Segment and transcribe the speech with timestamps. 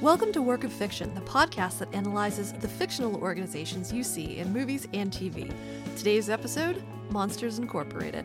[0.00, 4.50] Welcome to Work of Fiction, the podcast that analyzes the fictional organizations you see in
[4.50, 5.52] movies and TV.
[5.94, 8.24] Today's episode Monsters Incorporated.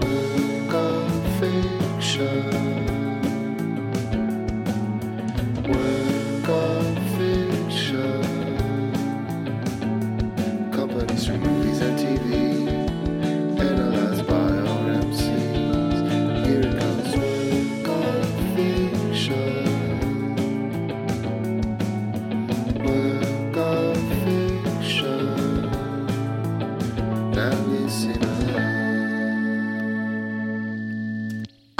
[0.00, 2.89] Work of fiction.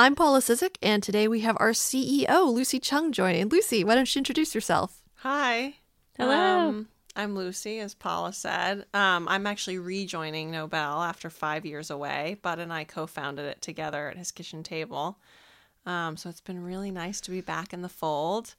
[0.00, 3.50] I'm Paula Sizik, and today we have our CEO, Lucy Chung, joining.
[3.50, 5.02] Lucy, why don't you introduce yourself?
[5.16, 5.74] Hi.
[6.16, 6.34] Hello.
[6.34, 8.86] Um, I'm Lucy, as Paula said.
[8.94, 12.38] Um, I'm actually rejoining NOBL after five years away.
[12.40, 15.18] Bud and I co founded it together at his kitchen table.
[15.84, 18.54] Um, so it's been really nice to be back in the fold.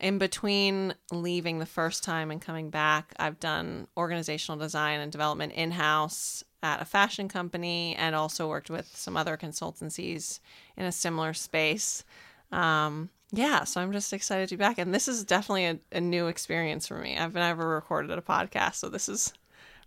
[0.00, 5.52] In between leaving the first time and coming back, I've done organizational design and development
[5.52, 10.40] in house at a fashion company and also worked with some other consultancies
[10.76, 12.04] in a similar space.
[12.50, 14.78] Um, yeah, so I'm just excited to be back.
[14.78, 17.16] And this is definitely a, a new experience for me.
[17.16, 19.32] I've never recorded a podcast, so this is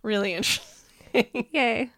[0.02, 1.48] really interesting.
[1.52, 1.90] Yay.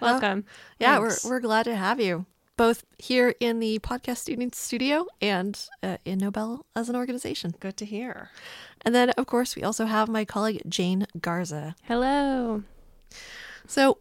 [0.00, 0.44] Welcome.
[0.78, 1.24] Yeah, Thanks.
[1.24, 2.26] we're, we're glad to have you,
[2.56, 7.54] both here in the podcast student studio and uh, in NOBL as an organization.
[7.60, 8.30] Good to hear.
[8.82, 11.74] And then, of course, we also have my colleague, Jane Garza.
[11.84, 12.62] Hello.
[13.66, 13.98] So,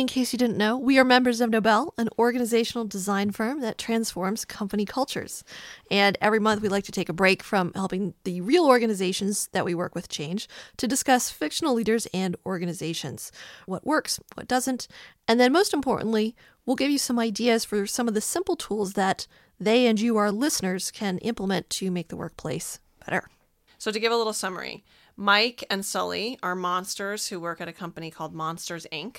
[0.00, 3.76] in case you didn't know, we are members of NOBL, an organizational design firm that
[3.76, 5.44] transforms company cultures.
[5.90, 9.64] And every month we like to take a break from helping the real organizations that
[9.64, 13.30] we work with change to discuss fictional leaders and organizations,
[13.66, 14.88] what works, what doesn't,
[15.28, 16.34] and then most importantly,
[16.64, 19.26] we'll give you some ideas for some of the simple tools that
[19.60, 23.28] they and you, our listeners, can implement to make the workplace better.
[23.76, 24.82] So, to give a little summary,
[25.16, 29.16] Mike and Sully are monsters who work at a company called Monsters Inc.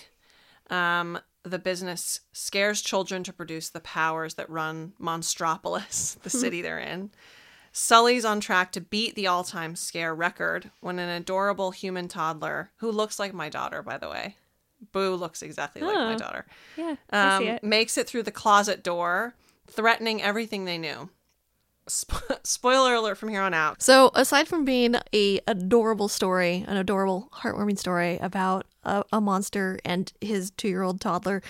[0.71, 6.79] Um, the business scares children to produce the powers that run Monstropolis, the city they're
[6.79, 7.11] in.
[7.73, 12.71] Sully's on track to beat the all time scare record when an adorable human toddler,
[12.77, 14.35] who looks like my daughter, by the way,
[14.91, 16.17] Boo looks exactly like my Oh.
[16.17, 16.45] daughter,
[16.77, 17.63] Yeah, um, it.
[17.63, 19.35] makes it through the closet door,
[19.67, 21.09] threatening everything they knew.
[21.87, 23.81] Spo- spoiler alert from here on out.
[23.81, 29.79] So, aside from being a adorable story, an adorable, heartwarming story about a, a monster
[29.85, 31.41] and his two-year-old toddler,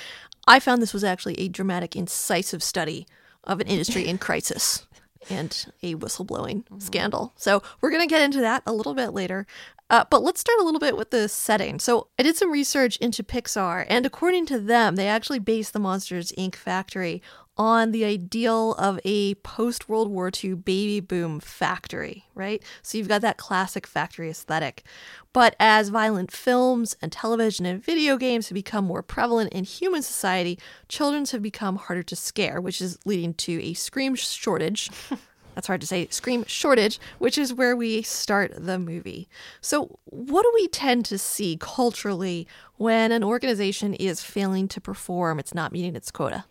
[0.47, 3.07] I found this was actually a dramatic, incisive study
[3.43, 4.85] of an industry in crisis
[5.29, 7.33] and a whistleblowing scandal.
[7.35, 9.45] So, we're going to get into that a little bit later.
[9.89, 11.77] Uh, but let's start a little bit with the setting.
[11.77, 15.79] So, I did some research into Pixar, and according to them, they actually based the
[15.79, 16.55] Monsters Inc.
[16.55, 17.21] factory
[17.61, 22.63] on the ideal of a post World War II baby boom factory, right?
[22.81, 24.83] So you've got that classic factory aesthetic.
[25.31, 30.01] But as violent films and television and video games have become more prevalent in human
[30.01, 30.57] society,
[30.87, 34.89] children have become harder to scare, which is leading to a scream shortage.
[35.53, 36.07] That's hard to say.
[36.09, 39.29] Scream shortage, which is where we start the movie.
[39.59, 42.47] So, what do we tend to see culturally
[42.77, 45.37] when an organization is failing to perform?
[45.37, 46.45] It's not meeting its quota.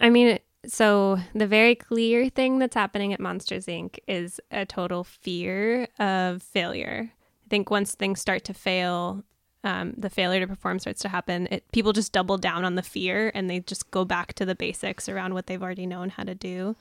[0.00, 3.98] I mean, so the very clear thing that's happening at Monsters Inc.
[4.06, 7.10] is a total fear of failure.
[7.10, 9.24] I think once things start to fail,
[9.64, 11.48] um, the failure to perform starts to happen.
[11.50, 14.54] It, people just double down on the fear and they just go back to the
[14.54, 16.76] basics around what they've already known how to do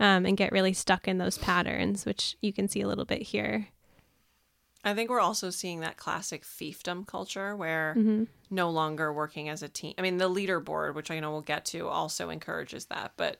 [0.00, 3.22] um, and get really stuck in those patterns, which you can see a little bit
[3.22, 3.68] here.
[4.88, 8.24] I think we're also seeing that classic fiefdom culture where mm-hmm.
[8.50, 9.94] no longer working as a team.
[9.98, 13.38] I mean, the leaderboard, which I know we'll get to, also encourages that, but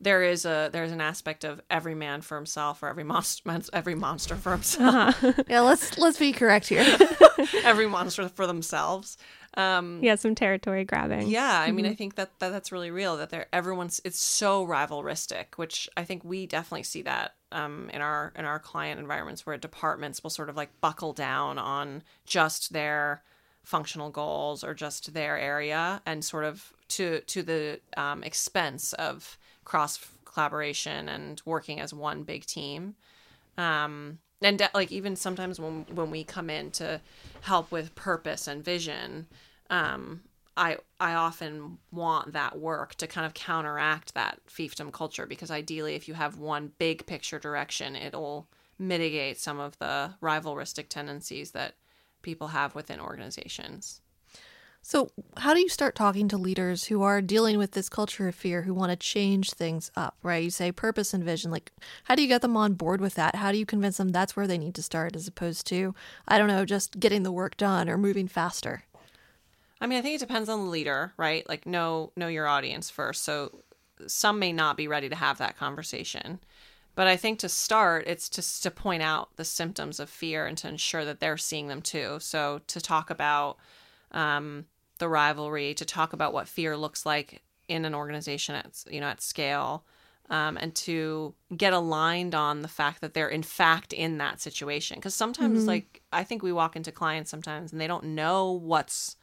[0.00, 3.94] there is a there's an aspect of every man for himself or every monster every
[3.94, 5.32] monster for himself uh-huh.
[5.48, 6.84] Yeah, let's let's be correct here.
[7.64, 9.16] every monster for themselves
[9.56, 11.28] um Yeah, some territory grabbing.
[11.28, 11.96] yeah i mean i mm-hmm.
[11.96, 16.22] think that, that that's really real that they're everyone's it's so rivalristic which i think
[16.24, 20.48] we definitely see that um in our in our client environments where departments will sort
[20.48, 23.22] of like buckle down on just their
[23.62, 29.36] functional goals or just their area and sort of to to the um, expense of
[29.64, 32.94] cross collaboration and working as one big team.
[33.58, 37.00] Um and de- like even sometimes when when we come in to
[37.42, 39.26] help with purpose and vision
[39.70, 40.20] um
[40.56, 45.94] i i often want that work to kind of counteract that fiefdom culture because ideally
[45.94, 48.48] if you have one big picture direction it'll
[48.78, 51.74] mitigate some of the rivalristic tendencies that
[52.22, 54.00] people have within organizations
[54.82, 58.36] So, how do you start talking to leaders who are dealing with this culture of
[58.36, 60.44] fear, who want to change things up, right?
[60.44, 61.50] You say purpose and vision.
[61.50, 61.72] Like,
[62.04, 63.34] how do you get them on board with that?
[63.34, 65.92] How do you convince them that's where they need to start as opposed to,
[66.28, 68.84] I don't know, just getting the work done or moving faster?
[69.80, 71.48] I mean, I think it depends on the leader, right?
[71.48, 73.24] Like know know your audience first.
[73.24, 73.62] So
[74.06, 76.40] some may not be ready to have that conversation.
[76.94, 80.56] But I think to start, it's just to point out the symptoms of fear and
[80.58, 82.16] to ensure that they're seeing them too.
[82.20, 83.58] So to talk about
[84.12, 84.64] um,
[84.98, 89.08] the rivalry, to talk about what fear looks like in an organization at you know
[89.08, 89.84] at scale,
[90.30, 94.96] um, and to get aligned on the fact that they're in fact in that situation.
[94.96, 99.16] Because sometimes, like I think we walk into clients sometimes and they don't know what's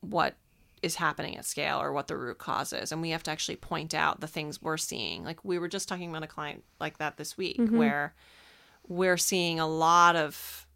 [0.00, 0.34] what
[0.82, 2.92] is happening at scale or what the root cause is.
[2.92, 5.24] And we have to actually point out the things we're seeing.
[5.24, 8.14] Like we were just talking about a client like that this week where
[8.86, 10.66] we're seeing a lot of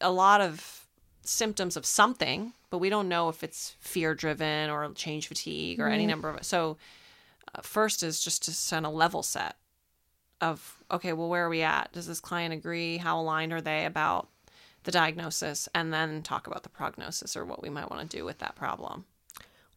[0.00, 0.86] a lot of
[1.22, 5.86] symptoms of something but we don't know if it's fear driven or change fatigue or
[5.86, 6.78] any number of so
[7.54, 9.56] uh, first is just to send a level set
[10.40, 11.92] of okay well where are we at?
[11.92, 12.96] Does this client agree?
[12.96, 14.28] How aligned are they about
[14.88, 18.24] the diagnosis and then talk about the prognosis or what we might want to do
[18.24, 19.04] with that problem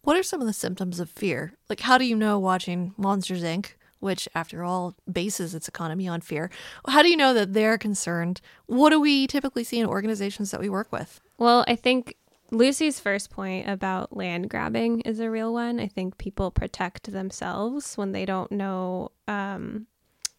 [0.03, 1.51] What are some of the symptoms of fear?
[1.69, 6.21] Like, how do you know watching Monsters Inc., which, after all, bases its economy on
[6.21, 6.49] fear,
[6.87, 8.39] how do you know that they're concerned?
[8.67, 11.19] What do we typically see in organizations that we work with?
[11.37, 12.15] Well, I think
[12.49, 15.77] Lucy's first point about land grabbing is a real one.
[15.77, 19.87] I think people protect themselves when they don't know um,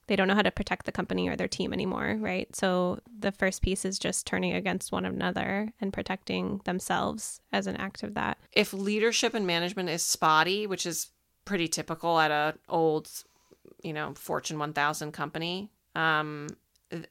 [0.08, 2.54] they don't know how to protect the company or their team anymore, right?
[2.56, 7.76] So the first piece is just turning against one another and protecting themselves as an
[7.76, 8.38] act of that.
[8.52, 11.08] if leadership and management is spotty, which is
[11.44, 13.08] pretty typical at a old,
[13.82, 16.48] you know, Fortune 1000 company, um,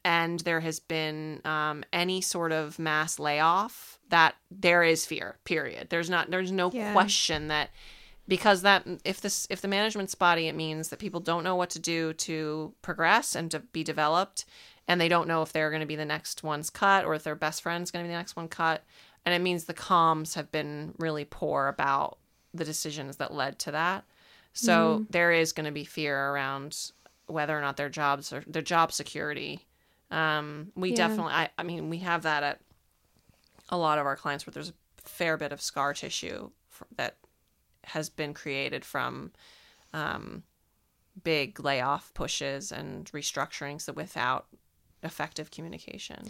[0.05, 5.37] and there has been um, any sort of mass layoff, that there is fear.
[5.43, 5.89] Period.
[5.89, 6.29] There's not.
[6.29, 6.91] There's no Yeah.
[6.93, 7.69] question that
[8.27, 11.69] because that if this if the management's spotty, it means that people don't know what
[11.71, 14.45] to do to progress and to be developed,
[14.87, 17.23] and they don't know if they're going to be the next one's cut or if
[17.23, 18.83] their best friend's going to be the next one cut,
[19.25, 22.17] and it means the comms have been really poor about
[22.53, 24.03] the decisions that led to that.
[24.53, 26.91] So there is going to be fear around
[27.27, 29.65] whether or not their jobs are their job security.
[30.09, 30.95] Um, we Yeah.
[30.97, 32.59] definitely, I, I mean, we have that at
[33.69, 37.15] a lot of our clients where there's a fair bit of scar tissue f that
[37.85, 39.31] has been created from
[39.93, 40.43] um,
[41.23, 44.47] big layoff pushes and restructurings that without
[45.03, 46.27] effective communication.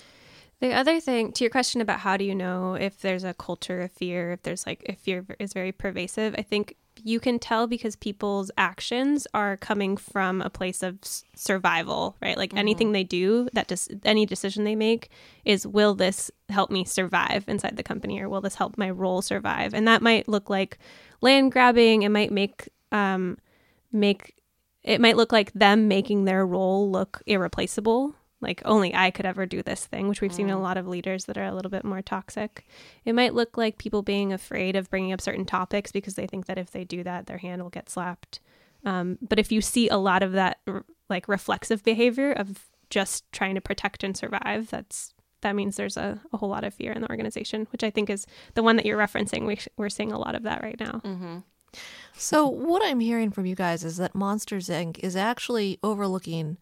[0.60, 3.82] The other thing to your question about how do you know if there's a culture
[3.82, 7.68] of fear, if there's like if fear is very pervasive, I think you can tell
[7.68, 12.38] because people's actions are coming from a place of s- survival, right?
[12.38, 15.10] Like anything they do, that just any decision they make
[15.46, 19.22] is will this help me survive inside the company or will this help my role
[19.22, 19.74] survive?
[19.74, 20.78] And that might look like
[21.22, 23.38] land grabbing, it might make um
[23.92, 24.36] make
[24.84, 29.46] it might look like them making their role look irreplaceable like only i could ever
[29.46, 31.72] do this thing which we've seen in a lot of leaders that are a little
[31.72, 32.66] bit more toxic.
[33.06, 36.48] It might look like people being afraid of bringing up certain topics because they think
[36.48, 38.40] that if they do that their hand will get slapped.
[38.84, 43.32] Um, but if you see a lot of that r- like reflexive behavior of just
[43.32, 46.92] trying to protect and survive that's that means there's a, a whole lot of fear
[46.92, 49.46] in the organization which i think is the one that you're referencing.
[49.48, 51.02] We, we're seeing a lot of that right now.
[52.18, 55.00] So, what I'm hearing from you guys is that Monsters Inc.
[55.00, 56.58] is actually overlooking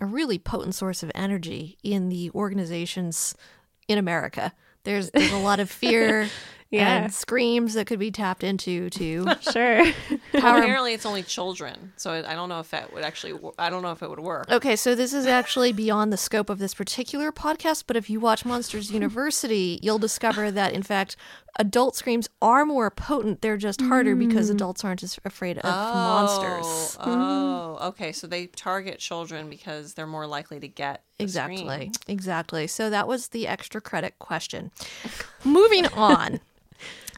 [0.00, 3.34] a really potent source of energy in the organizations
[3.88, 4.52] in America.
[4.84, 6.28] There's, there's a lot of fear
[6.72, 6.98] Yeah.
[7.02, 9.84] and screams that could be tapped into to sure
[10.34, 10.58] power.
[10.60, 13.32] Apparently, it's only children, so I don't know if that would actually.
[13.32, 14.48] wo- I don't know if it would work.
[14.48, 18.20] Okay, so this is actually beyond the scope of this particular podcast, but if you
[18.20, 21.16] watch Monsters University, you'll discover that in fact
[21.56, 23.42] adult screams are more potent.
[23.42, 24.54] They're just harder because mm.
[24.54, 26.96] adults aren't as afraid of oh, monsters.
[27.00, 27.84] Oh, mm-hmm.
[27.88, 28.12] okay.
[28.12, 31.58] So they target children because they're more likely to get the Exactly.
[31.58, 31.92] screen.
[32.08, 32.66] Exactly.
[32.66, 34.70] So that was the extra credit question.
[35.44, 36.40] Moving on.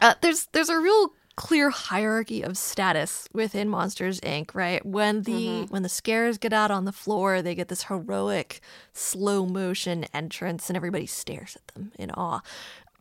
[0.01, 4.55] Uh, there's there's a real clear hierarchy of status within Monsters Inc.
[4.55, 5.73] Right when the mm-hmm.
[5.73, 8.61] when the scares get out on the floor, they get this heroic
[8.93, 12.41] slow motion entrance, and everybody stares at them in awe.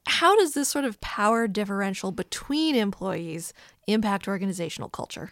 [0.08, 3.54] How does this sort of power differential between employees
[3.88, 5.32] impact organizational culture?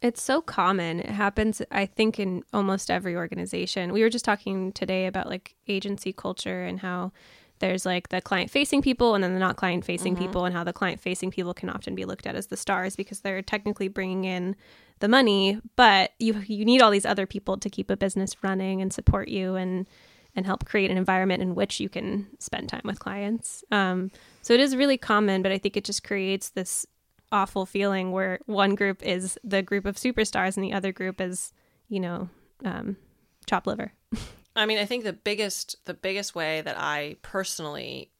[0.00, 1.00] It's so common.
[1.00, 3.92] It happens, I think, in almost every organization.
[3.92, 7.12] We were just talking today about like agency culture and how
[7.60, 10.24] there's like the client facing people and then the not client facing mm-hmm.
[10.24, 12.96] people, and how the client facing people can often be looked at as the stars
[12.96, 14.56] because they're technically bringing in
[14.98, 18.82] the money, but you you need all these other people to keep a business running
[18.82, 19.86] and support you and
[20.34, 23.64] and help create an environment in which you can spend time with clients.
[23.70, 24.10] Um,
[24.40, 26.86] so it is really common, but I think it just creates this
[27.30, 31.52] awful feeling where one group is the group of superstars and the other group is,
[31.88, 32.28] you know,
[32.64, 32.96] um,
[33.46, 33.92] chop liver.
[34.56, 38.10] I mean, I think the biggest the biggest way that I personally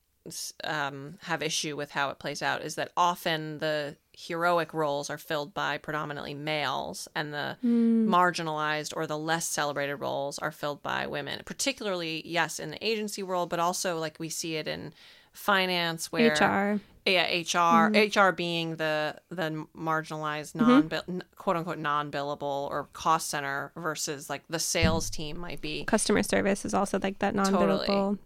[0.64, 5.18] um, have issue with how it plays out is that often the heroic roles are
[5.18, 8.12] filled by predominantly males, and the hmm.
[8.12, 11.40] marginalized or the less celebrated roles are filled by women.
[11.44, 14.92] Particularly, yes, in the agency world, but also like we see it in
[15.32, 16.80] finance, where HR.
[17.06, 18.36] yeah, HR, HR hmm.
[18.36, 20.90] being the the marginalized mm-hmm.
[21.08, 25.84] non quote unquote non billable or cost center versus like the sales team might be.
[25.84, 28.18] Customer service is also like that non-billable.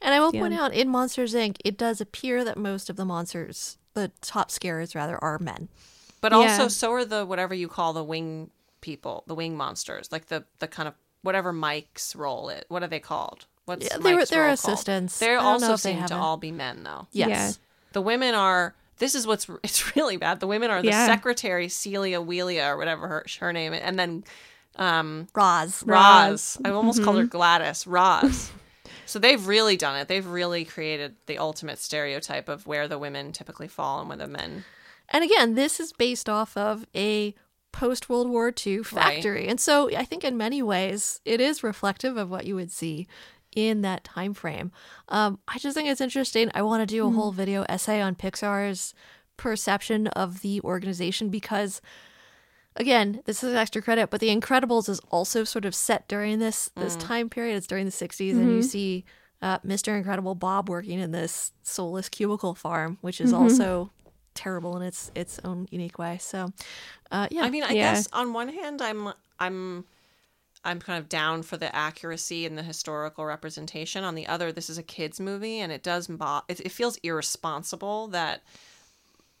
[0.00, 0.40] And I will Yeah.
[0.40, 4.50] point out in Monsters Inc., it does appear that most of the monsters, the top
[4.52, 5.68] scarers rather, are men.
[6.20, 6.38] But Yeah.
[6.38, 8.50] also, so are the whatever you call the wing
[8.80, 12.62] people, the wing monsters, like the the kind of whatever Mike's role is.
[12.68, 13.46] What are they called?
[13.64, 15.18] What's Yeah, they were- Mike's they're role assistants.
[15.18, 15.28] Called?
[15.28, 17.08] They I don't also if they seem have to all be men, though.
[17.10, 17.28] Yes.
[17.28, 17.52] Yeah.
[17.92, 18.74] The women are.
[18.98, 20.40] This is what's it's really bad.
[20.40, 21.06] The women are the Yeah.
[21.06, 24.24] secretary Celia Wheelia or whatever her her name, is, and then
[24.76, 25.82] um Roz.
[25.84, 26.58] Roz.
[26.64, 27.30] I almost called her Mm-hmm.
[27.36, 27.86] Gladys.
[27.86, 28.50] Roz.
[29.06, 30.08] So they've really done it.
[30.08, 34.26] They've really created the ultimate stereotype of where the women typically fall and where the
[34.26, 34.64] men.
[35.08, 37.34] And again, this is based off of a
[37.72, 39.48] post World War II factory.
[39.48, 43.06] And so I think in many ways it is reflective of what you would see
[43.54, 44.72] in that time frame.
[45.08, 46.50] Um, I just think it's interesting.
[46.54, 48.94] I want to do a whole video essay on Pixar's
[49.36, 51.80] perception of the organization because
[52.76, 56.70] again, this is extra credit, but The Incredibles is also sort of set during this
[56.76, 57.56] this time period.
[57.56, 59.04] It's during the 60s and you see
[59.42, 59.96] uh, Mr.
[59.96, 63.90] Incredible Bob working in this soulless cubicle farm, which is also
[64.34, 66.18] terrible in its its own unique way.
[66.20, 66.52] So,
[67.10, 67.94] uh, yeah, I mean, I Yeah.
[67.94, 69.84] guess on one hand, I'm I'm
[70.64, 74.02] I'm kind of down for the accuracy and the historical representation.
[74.04, 76.96] On the other, this is a kids movie, and it does mo- it, it feels
[76.98, 78.42] irresponsible that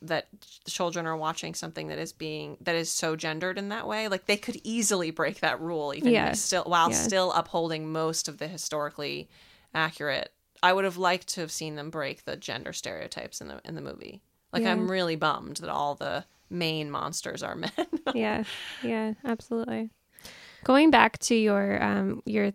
[0.02, 0.28] that
[0.66, 4.08] children are watching something that is being that is so gendered in that way.
[4.08, 8.48] Like they could easily break that rule, even still while still upholding most of the
[8.48, 9.28] historically
[9.74, 10.32] accurate.
[10.62, 13.74] I would have liked to have seen them break the gender stereotypes in the in
[13.74, 14.22] the movie.
[14.52, 14.72] Like Yeah.
[14.72, 17.70] I'm really bummed that all the main monsters are men.
[18.14, 18.44] yeah,
[18.82, 19.90] yeah, absolutely.
[20.64, 22.52] Going back to your um your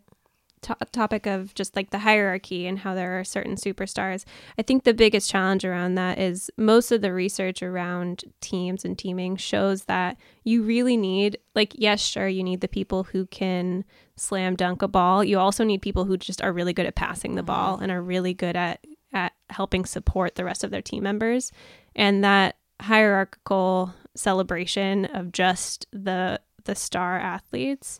[0.61, 4.25] to- topic of just like the hierarchy and how there are certain superstars,
[4.57, 8.97] I think the biggest challenge around that is most of the research around teams and
[8.97, 13.83] teaming shows that you really need like yes, sure, you need the people who can
[14.15, 15.23] slam dunk a ball.
[15.23, 17.83] You also need people who just are really good at passing the ball mm-hmm.
[17.83, 21.51] and are really good at at helping support the rest of their team members.
[21.95, 27.99] And that hierarchical celebration of just the the star athletes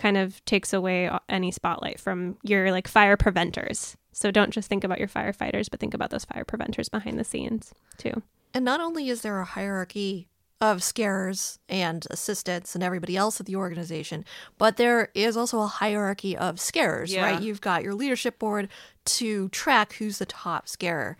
[0.00, 3.96] kind of takes away any spotlight from your like fire preventers.
[4.12, 7.24] So don't just think about your firefighters, but think about those fire preventers behind the
[7.24, 8.22] scenes too.
[8.54, 10.26] and not only is there a hierarchy
[10.60, 14.24] of scarers and assistants and everybody else at the organization,
[14.58, 17.22] but there is also a hierarchy of scarers, Yeah.
[17.22, 17.40] right?
[17.42, 18.68] You've got your leadership board
[19.04, 21.16] to track who's the top scarer.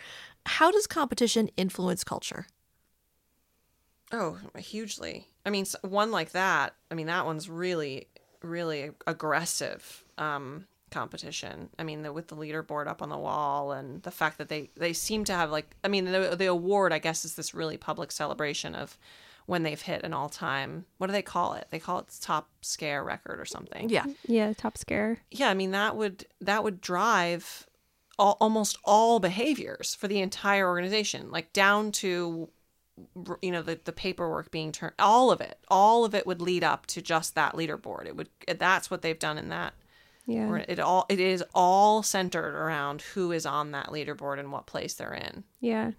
[0.47, 2.47] How does competition influence culture?
[4.13, 5.27] Oh, hugely.
[5.47, 6.75] I mean, one like that.
[6.91, 8.09] I mean, that one's really,
[8.43, 11.71] really aggressive um, competition.
[11.79, 14.71] I mean, the, with the leaderboard up on the wall and the fact that they
[14.77, 15.77] they seem to have like.
[15.85, 18.99] I mean, the the award I guess is this really public celebration of
[19.47, 20.85] when they've hit an all time.
[20.99, 21.67] What do they call it?
[21.71, 23.89] They call it top scare record or something.
[23.89, 24.05] Yeah.
[24.27, 25.19] Yeah, top scare.
[25.31, 25.49] yeah.
[25.51, 27.67] I mean, that would that would drive
[28.19, 32.49] all, almost all behaviors for the entire organization, like down to
[33.43, 36.65] you know the the paperwork being turned all of it all of it would lead
[36.65, 38.29] up to just that leaderboard it would
[38.59, 39.75] that's what they've done in that
[40.27, 40.57] Yeah.
[40.69, 44.95] it all it is all centered around who is on that leaderboard and what place
[44.95, 45.93] they're in Yeah.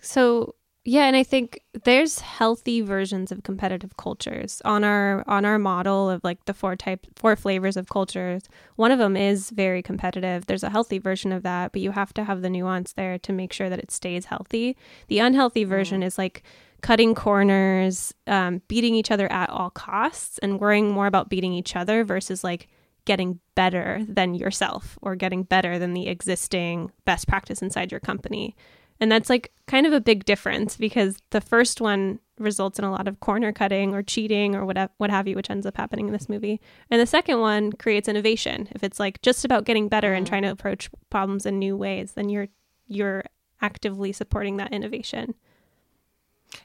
[0.00, 0.54] So
[0.86, 6.10] yeah, and I think there's healthy versions of competitive cultures on our on our model
[6.10, 8.42] of like the four type four flavors of cultures.
[8.76, 10.44] One of them is very competitive.
[10.44, 13.32] There's a healthy version of that, but you have to have the nuance there to
[13.32, 14.76] make sure that it stays healthy.
[15.08, 16.42] The unhealthy version is like
[16.82, 21.76] cutting corners, um, beating each other at all costs, and worrying more about beating each
[21.76, 22.68] other versus like
[23.06, 28.54] getting better than yourself or getting better than the existing best practice inside your company.
[29.00, 32.90] And that's like kind of a big difference because the first one results in a
[32.90, 36.06] lot of corner cutting or cheating or whatever, what have you, which ends up happening
[36.06, 36.60] in this movie.
[36.90, 38.68] And the second one creates innovation.
[38.72, 42.12] If it's like just about getting better and trying to approach problems in new ways,
[42.12, 42.48] then you're
[42.86, 43.24] you're
[43.62, 45.34] actively supporting that innovation.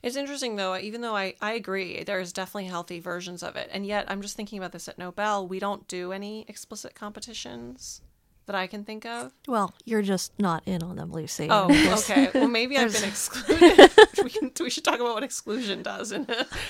[0.03, 3.85] it's interesting though even though i i agree there's definitely healthy versions of it and
[3.85, 8.01] yet i'm just thinking about this at NOBL we don't do any explicit competitions
[8.49, 9.31] that I can think of.
[9.47, 11.47] Well, you're just not in on them, Lucy.
[11.51, 11.65] Oh,
[11.99, 12.31] okay.
[12.33, 13.91] Well, maybe I've been excluded.
[14.23, 16.11] we, can, we should talk about what exclusion does.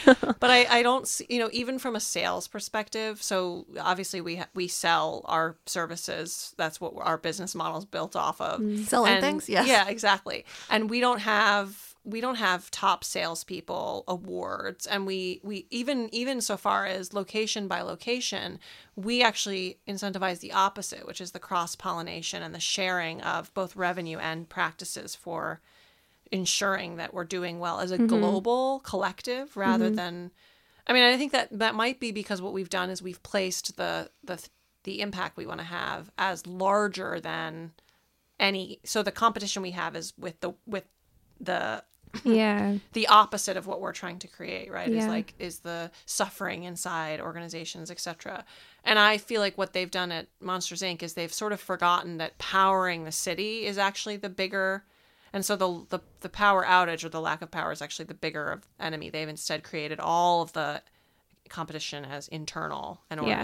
[0.06, 3.24] but I, I don't see, you know, even from a sales perspective.
[3.24, 6.54] So obviously we ha- we sell our services.
[6.58, 8.60] That's what our business model is built off of.
[8.60, 9.66] Mm, selling And- things, yes.
[9.66, 10.44] Yeah, exactly.
[10.70, 16.42] And we don't have we don't have top salespeople awards, and we we even even
[16.42, 18.60] so far as location by location,
[18.96, 23.76] we actually incentivize the opposite, which is the cross pollination and the sharing of both
[23.76, 25.62] revenue and practices for
[26.32, 28.08] ensuring that we're doing well as a mm-hmm.
[28.08, 29.96] global collective rather mm-hmm.
[29.96, 30.32] than
[30.88, 33.78] I mean I think that that might be because what we've done is we've placed
[33.78, 34.48] the the
[34.84, 37.72] the impact we want to have as larger than
[38.40, 40.86] any so the competition we have is with the with
[41.40, 41.84] the
[42.24, 42.78] Yeah.
[42.94, 45.00] the opposite of what we're trying to create right yeah.
[45.00, 48.46] is like is the suffering inside organizations etc
[48.84, 52.18] and i feel like what they've done at monsters inc is they've sort of forgotten
[52.18, 54.84] that powering the city is actually the bigger
[55.32, 58.14] and so the, the the power outage or the lack of power is actually the
[58.16, 60.82] bigger of enemy they've instead created all of the
[61.50, 63.44] competition as internal and Yeah.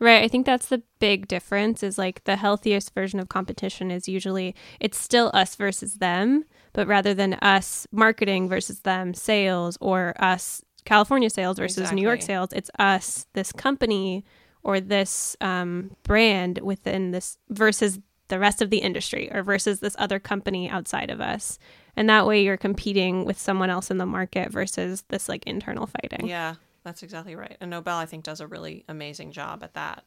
[0.00, 0.22] Right.
[0.22, 4.54] I think that's the big difference is like the healthiest version of competition is usually
[4.78, 10.62] it's still us versus them, but rather than us marketing versus them sales or us
[10.84, 14.24] California sales versus New York sales, it's us, this company
[14.62, 19.96] or this um, brand within this versus the rest of the industry or versus this
[19.98, 21.58] other company outside of us.
[21.96, 25.86] And that way you're competing with someone else in the market versus this like internal
[25.86, 26.28] fighting.
[26.28, 26.54] Yeah,
[26.84, 27.56] that's exactly right.
[27.60, 30.04] And NOBL, I think, does a really amazing job at that.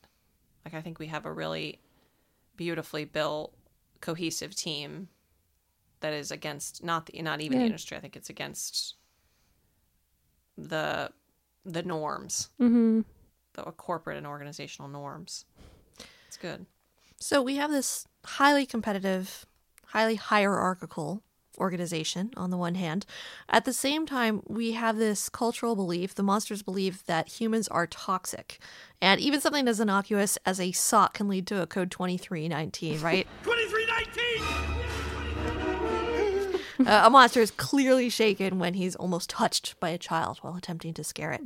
[0.66, 1.80] Like, I think we have a really
[2.56, 3.54] beautifully built,
[4.00, 5.10] cohesive team
[6.00, 7.64] that is against not the not even Yeah.
[7.64, 7.98] the industry.
[7.98, 8.96] I think it's against
[10.58, 11.12] the
[11.64, 13.02] the norms, Mm-hmm.
[13.54, 15.46] the corporate and organizational norms.
[16.28, 16.66] It's good.
[17.20, 19.46] So we have this highly competitive,
[19.88, 21.22] highly hierarchical
[21.58, 23.06] organization on the one hand.
[23.50, 27.88] At the same time, we have this cultural belief, the monsters believe that humans are
[27.88, 28.60] toxic.
[29.02, 33.28] And even something as innocuous as a sock can lead to a code 2319, right?
[33.44, 34.82] 2319!
[36.88, 40.94] uh, a monster is clearly shaken when he's almost touched by a child while attempting
[40.96, 41.42] to scare it.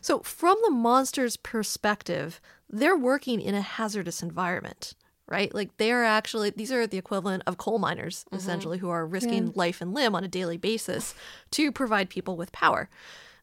[0.00, 4.94] So, from the monster's perspective, they're working in a hazardous environment,
[5.28, 5.54] right?
[5.54, 8.36] Like they are actually, these are the equivalent of coal miners, mm-hmm.
[8.36, 11.14] essentially, who are risking life and limb on a daily basis
[11.52, 12.88] to provide people with power.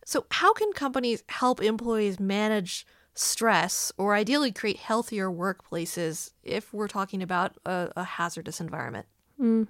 [0.06, 6.88] So, how can companies help employees manage stress or ideally create healthier workplaces if we're
[6.88, 9.06] talking about a, a hazardous environment?
[9.40, 9.68] Mm.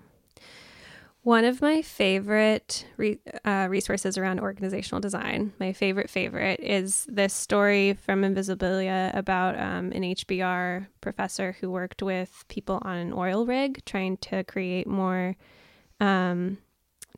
[1.23, 7.31] One of my favorite re- uh, resources around organizational design, my favorite favorite, is this
[7.31, 13.45] story from Invisibilia about um, an HBR professor who worked with people on an oil
[13.45, 15.35] rig trying to create more
[15.99, 16.57] um,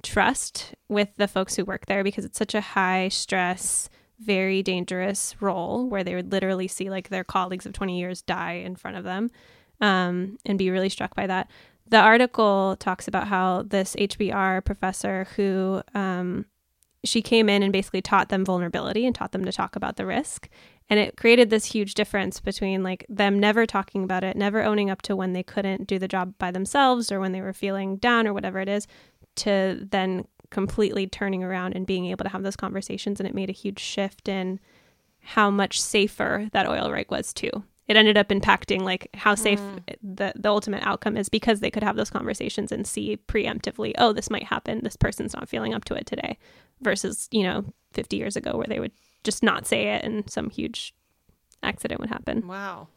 [0.02, 3.90] trust with the folks who work there because it's such a high stress,
[4.20, 8.56] very dangerous role where they would literally see like their colleagues of 20 years die
[8.66, 9.32] in front of them
[9.80, 11.50] um, and be really struck by that.
[11.88, 16.46] The article talks about how this HBR professor who um,
[17.04, 20.06] she came in and basically taught them vulnerability and taught them to talk about the
[20.06, 20.50] risk.
[20.90, 24.90] And it created this huge difference between like them never talking about it, never owning
[24.90, 27.98] up to when they couldn't do the job by themselves or when they were feeling
[27.98, 28.88] down or whatever it is,
[29.36, 33.20] to then completely turning around and being able to have those conversations.
[33.20, 34.60] And it made a huge shift in
[35.20, 37.64] how much safer that oil rig was too.
[37.88, 39.62] It ended up impacting like how safe
[40.02, 44.14] the the ultimate outcome is because they could have those conversations and see preemptively, oh,
[44.14, 44.82] this might happen.
[44.84, 46.38] This person's not feeling up to it today,
[46.82, 48.94] versus you know 50 years ago where they would
[49.24, 50.94] just not say it and some huge
[51.62, 52.48] accident would happen.
[52.48, 52.88] Wow.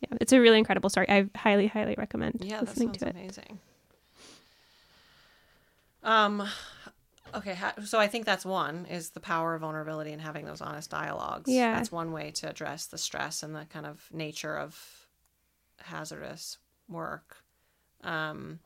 [0.00, 1.08] Yeah, it's a really incredible story.
[1.08, 3.10] I highly, highly recommend Yeah, that listening sounds to it.
[3.16, 3.58] amazing.
[6.02, 6.48] Um,
[7.34, 10.90] okay, so I think that's one is the power of vulnerability and having those honest
[10.90, 11.50] dialogues.
[11.50, 11.74] Yeah.
[11.74, 14.78] that's one way to address the stress and the kind of nature of
[15.80, 17.36] hazardous work.
[18.02, 18.60] Um,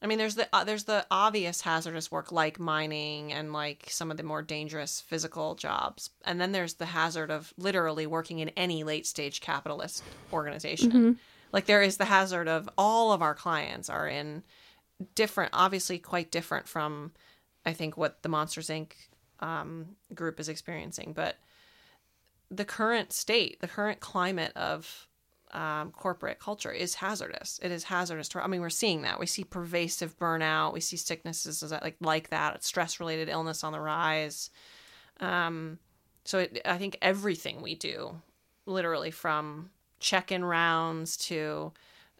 [0.00, 4.10] I mean, there's the uh, there's the obvious hazardous work like mining and like some
[4.12, 8.50] of the more dangerous physical jobs, and then there's the hazard of literally working in
[8.50, 10.90] any late stage capitalist organization.
[11.52, 14.44] Like there is the hazard of all of our clients are in
[15.14, 17.12] different, obviously quite different from,
[17.68, 18.92] I think what the Monsters Inc.
[19.40, 21.36] Um, group is experiencing, but
[22.50, 25.06] the current state, the current climate of
[25.52, 27.60] um, corporate culture is hazardous.
[27.62, 28.28] It is hazardous.
[28.30, 29.20] To, I mean, we're seeing that.
[29.20, 30.72] We see pervasive burnout.
[30.72, 32.64] We see sicknesses like like that.
[32.64, 34.50] Stress related illness on the rise.
[35.20, 35.78] Um,
[36.24, 38.20] so it, I think everything we do,
[38.66, 41.72] literally from check-in rounds to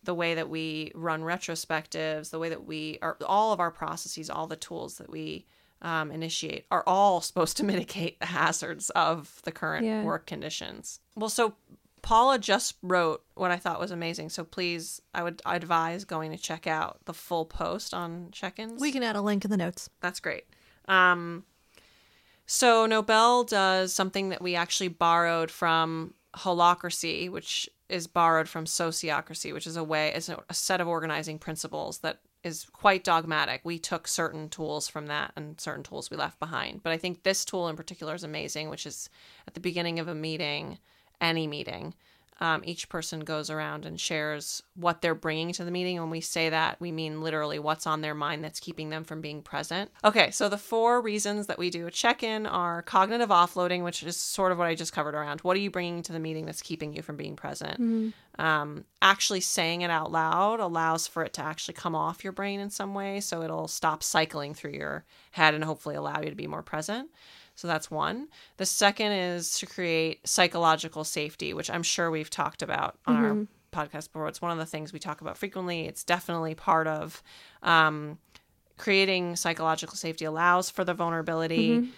[0.04, 4.30] the way that we run retrospectives, the way that we are all of our processes,
[4.30, 5.46] all the tools that we
[5.82, 10.02] um, initiate are all supposed to mitigate the hazards of the current Yeah.
[10.02, 11.00] work conditions.
[11.16, 11.54] Well, so
[12.02, 14.28] Paula just wrote what I thought was amazing.
[14.30, 18.80] So please, I would advise going to check out the full post on check-ins.
[18.80, 19.90] We can add a link in the notes.
[20.00, 20.44] That's great.
[20.87, 21.44] Um,
[22.46, 29.53] so NOBL does something that we actually borrowed from holacracy, which is borrowed from sociocracy,
[29.53, 33.62] which is a way, is a, set of organizing principles that is quite dogmatic.
[33.64, 36.83] We took certain tools from that and certain tools we left behind.
[36.83, 39.09] But I think this tool in particular is amazing, which is
[39.46, 40.79] at the beginning of a meeting,
[41.20, 41.94] any meeting,
[42.40, 45.98] um, each person goes around and shares what they're bringing to the meeting.
[45.98, 49.20] When we say that, we mean literally what's on their mind that's keeping them from
[49.20, 49.90] being present.
[50.05, 54.03] Okay, so the four reasons that we do a check in are cognitive offloading, which
[54.03, 55.40] is sort of what I just covered around.
[55.40, 57.79] What are you bringing to the meeting that's keeping you from being present?
[58.38, 62.61] Um, actually saying it out loud allows for it to actually come off your brain
[62.61, 66.37] in some way, so it'll stop cycling through your head and hopefully allow you to
[66.37, 67.11] be more present.
[67.59, 68.29] So that's one.
[68.57, 73.33] The second is to create psychological safety, which I'm sure we've talked about on our
[73.73, 74.29] podcast before.
[74.29, 75.87] It's one of the things we talk about frequently.
[75.87, 77.21] It's definitely part of
[77.64, 78.18] um,
[78.77, 81.88] creating psychological safety allows for the vulnerability.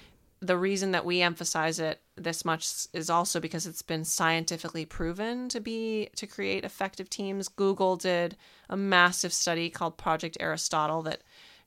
[0.41, 5.51] The reason that we emphasize it this much is also because it's been scientifically proven
[5.51, 7.49] to be to create effective teams.
[7.49, 8.35] Google did
[8.71, 11.21] a massive study called Project Aristotle that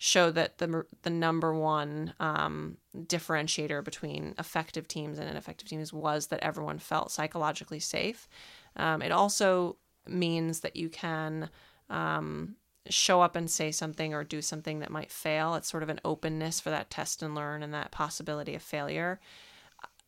[0.05, 6.27] showed that the the number one um, differentiator between effective teams and ineffective teams was
[6.27, 8.27] that everyone felt psychologically safe.
[8.75, 11.49] Um, it also means that you can
[11.89, 12.57] um,
[12.89, 15.55] show up and say something or do something that might fail.
[15.55, 19.21] It's sort of an openness for that test and learn and that possibility of failure.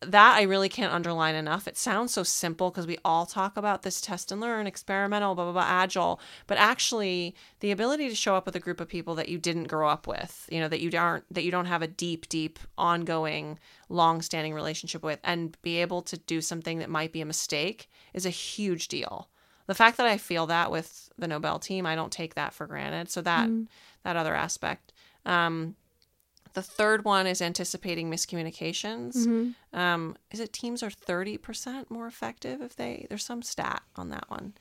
[0.02, 1.66] That I really can't underline enough.
[1.66, 5.44] It sounds so simple because we all talk about this test and learn, experimental, blah,
[5.44, 6.20] blah, blah, agile.
[6.46, 9.68] But actually, the ability to show up with a group of people that you didn't
[9.68, 12.58] grow up with, you know, that you aren't, that you don't have a deep, deep,
[12.76, 17.26] ongoing, long standing relationship with, and be able to do something that might be a
[17.26, 19.30] mistake is a huge deal
[19.66, 22.66] the fact that I feel that with the NOBL team, I don't take that for
[22.66, 23.10] granted.
[23.10, 23.50] So that
[24.04, 24.92] that other aspect.
[25.24, 25.74] Um,
[26.56, 29.52] the third one is anticipating miscommunications.
[29.74, 33.06] Um, is it teams are thirty percent more effective if they?
[33.10, 34.54] There's some stat on that one.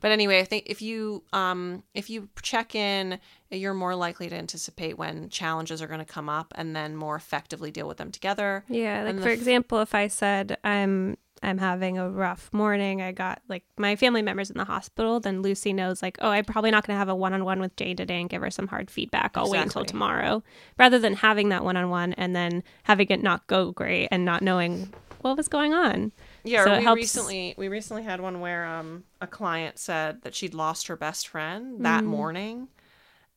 [0.00, 3.18] But anyway, I think if you um, if you check in,
[3.50, 7.16] you're more likely to anticipate when challenges are going to come up and then more
[7.16, 8.64] effectively deal with them together.
[8.68, 13.12] Yeah, like for f- example, if I said I'm I'm having a rough morning, I
[13.12, 16.70] got like my family members in the hospital, then Lucy knows like, oh, I'm probably
[16.70, 19.36] not going to have a one-on-one with Jane today and give her some hard feedback.
[19.36, 20.42] I'll wait until tomorrow,
[20.78, 24.92] rather than having that one-on-one and then having it not go great and not knowing
[25.22, 26.12] what was going on.
[26.44, 30.34] Yeah, So we helps- recently we recently had one where um a client said that
[30.34, 32.68] she'd lost her best friend that morning,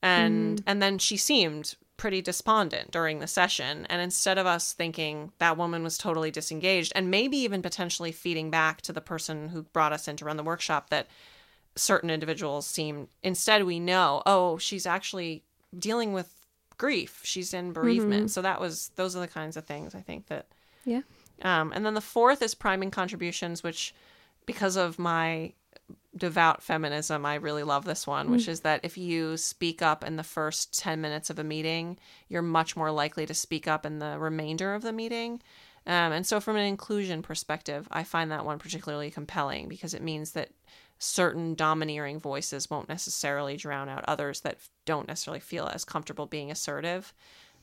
[0.02, 3.86] and and then she seemed pretty despondent during the session.
[3.88, 8.50] And instead of us thinking that woman was totally disengaged, and maybe even potentially feeding
[8.50, 11.08] back to the person who brought us in to run the workshop that
[11.76, 15.44] certain individuals seem instead we know oh she's actually
[15.80, 16.32] dealing with
[16.78, 20.28] grief she's in bereavement so that was those are the kinds of things i think
[20.28, 20.46] that
[20.86, 21.02] Yeah.
[21.42, 23.92] um, and then the fourth is priming contributions, which,
[24.46, 25.54] because of my
[26.16, 30.16] devout feminism, I really love this one, which is that if you speak up in
[30.16, 31.98] the first 10 minutes of a meeting,
[32.30, 35.42] you're much more likely to speak up in the remainder of the meeting.
[35.86, 40.02] Um, and so, from an inclusion perspective, I find that one particularly compelling because it
[40.02, 40.50] means that
[41.00, 46.52] certain domineering voices won't necessarily drown out others that don't necessarily feel as comfortable being
[46.52, 47.14] assertive.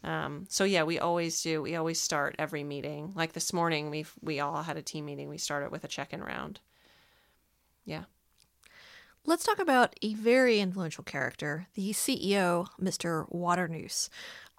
[0.02, 1.62] Um, so yeah, we always do.
[1.62, 3.12] We always start every meeting.
[3.14, 5.28] Like this morning, we we all had a team meeting.
[5.28, 6.60] We started with a check-in round.
[7.84, 8.04] Yeah.
[9.26, 13.30] Let's talk about a very influential character, the CEO, Mr.
[13.30, 14.08] Waternoose.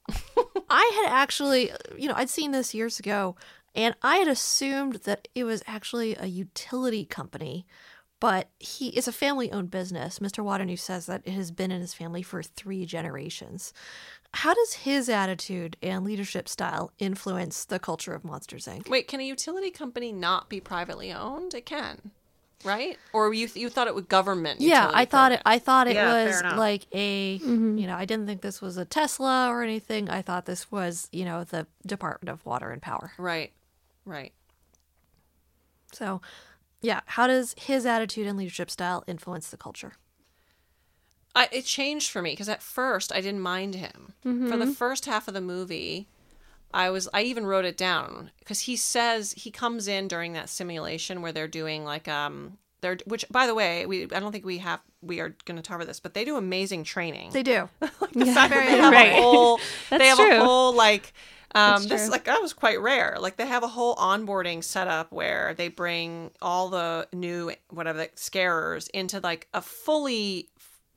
[0.69, 3.35] I had actually, you know, I'd seen this years ago,
[3.73, 7.65] and I had assumed that it was actually a utility company,
[8.19, 10.19] but he is a family owned business.
[10.19, 10.43] Mr.
[10.43, 13.73] Waternoose says that it has been in his family for three generations.
[14.33, 18.87] How does his attitude and leadership style influence the culture of Monsters Inc.?
[18.87, 21.53] Wait, can a utility company not be privately owned?
[21.53, 22.11] It can,
[22.63, 22.97] right?
[23.13, 24.61] Or you you thought it was government?
[24.61, 25.41] Yeah, I thought it.
[25.45, 27.39] I thought it Yeah, was like a.
[27.39, 27.77] Mm-hmm.
[27.77, 30.09] You know, I didn't think this was a Tesla or anything.
[30.09, 33.13] I thought this was, you know, the Department of Water and Power.
[33.17, 33.51] Right,
[34.05, 34.33] right.
[35.93, 36.21] So,
[36.81, 39.93] yeah, how does his attitude and leadership style influence the culture?
[41.35, 44.13] I, it changed for me because at first I didn't mind him.
[44.25, 44.49] Mm-hmm.
[44.49, 46.07] For the first half of the movie,
[46.73, 50.49] I was I even wrote it down because he says he comes in during that
[50.49, 54.45] simulation where they're doing like um they're which by the way we I don't think
[54.45, 57.31] we have we are going to cover this, but they do amazing training.
[57.31, 57.69] They do.
[57.81, 59.13] like the fact that they have right.
[59.17, 60.41] a whole they have true.
[60.41, 61.13] a whole like
[61.53, 65.53] um this like that was quite rare like they have a whole onboarding setup where
[65.55, 70.47] they bring all the new whatever the scarers into like a fully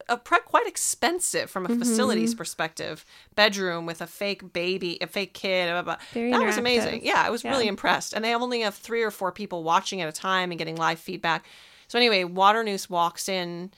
[0.08, 1.78] a pre- quite expensive from a Mm-hmm.
[1.78, 6.04] facilities perspective bedroom with a fake baby a fake kid blah, blah, blah.
[6.12, 9.10] Very that was amazing yeah i was really impressed and they only have three or
[9.10, 11.44] four people watching at a time and getting live feedback
[11.88, 13.70] so anyway Waternoose walks in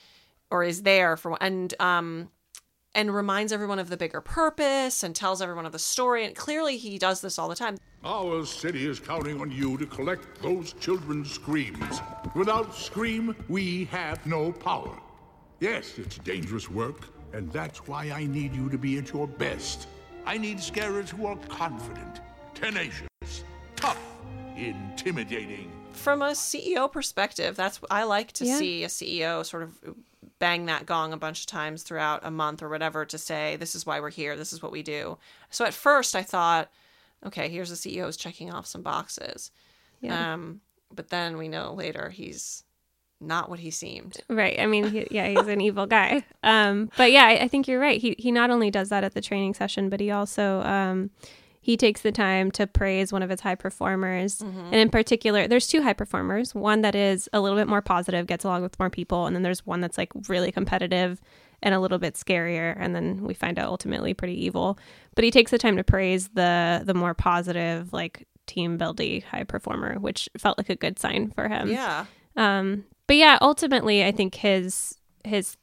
[0.51, 2.29] or is there for and um
[2.95, 6.77] and reminds everyone of the bigger purpose and tells everyone of the story and clearly
[6.77, 10.73] he does this all the time Our city is counting on you to collect those
[10.73, 12.01] children's screams.
[12.35, 14.95] Without Scream, we have no power.
[15.59, 19.87] Yes, it's dangerous work, and that's why I need you to be at your best.
[20.25, 22.21] I need scarers who are confident,
[22.53, 23.07] tenacious,
[23.75, 23.99] tough,
[24.55, 25.71] intimidating.
[25.93, 28.57] from a ceo perspective that's i like to Yeah.
[28.59, 29.71] see a ceo sort of
[30.39, 33.73] bang that gong a bunch of times throughout a month or whatever to say this
[33.73, 35.17] is why we're here this is what we do
[35.49, 36.69] so at first i thought
[37.25, 39.51] okay here's the ceo who's checking off some boxes
[40.01, 40.33] Yeah.
[40.33, 40.61] um
[40.93, 42.63] but then we know later he's
[43.19, 44.59] not what he seemed Right.
[44.59, 46.23] I mean, he, yeah, he's an evil guy.
[46.43, 47.99] Um, but yeah, I, I think you're right.
[47.99, 51.09] He he not only does that at the training session, but he also um,
[51.59, 55.67] he takes the time to praise one of his high performers, and in particular, there's
[55.67, 56.55] two high performers.
[56.55, 59.43] One that is a little bit more positive, gets along with more people, and then
[59.43, 61.19] there's one that's like really competitive
[61.63, 64.77] and a little bit scarier, and then we find out ultimately pretty evil.
[65.15, 69.43] But he takes the time to praise the the more positive, like team building high
[69.43, 71.67] performer, which felt like a good sign for him.
[71.67, 72.05] yeah
[72.37, 75.57] Um, but yeah, ultimately, I think his his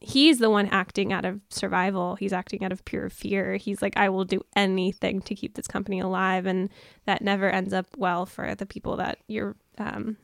[0.00, 2.14] he's the one acting out of survival.
[2.16, 3.56] He's acting out of pure fear.
[3.56, 6.68] He's like, I will do anything to keep this company alive, and
[7.06, 10.16] that never ends up well for the people that you're um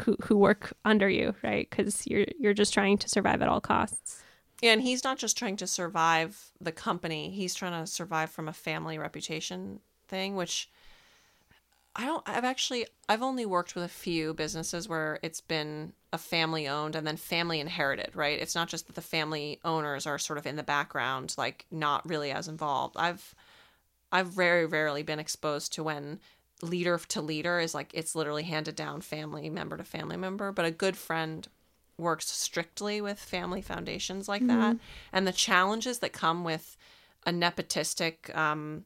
[0.00, 1.68] who who work under you, right?
[1.68, 4.22] Because you're you're just trying to survive at all costs.
[4.62, 8.52] And he's not just trying to survive the company, he's trying to survive from a
[8.52, 10.70] family reputation thing, which
[11.94, 16.18] I don't I've actually I've only worked with a few businesses where it's been a
[16.18, 18.38] family owned and then family inherited, right?
[18.38, 22.06] It's not just that the family owners are sort of in the background, like not
[22.08, 22.96] really as involved.
[22.98, 23.34] I've
[24.10, 26.20] I've very rarely been exposed to when
[26.60, 30.66] leader to leader is like it's literally handed down family member to family member, but
[30.66, 31.48] a good friend
[31.98, 34.76] works strictly with family foundations like that
[35.12, 36.76] and the challenges that come with
[37.26, 38.84] a nepotistic um,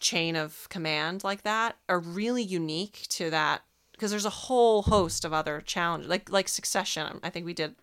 [0.00, 3.62] chain of command like that are really unique to that
[4.00, 7.74] because there's a whole host of other challenges like like succession i think we did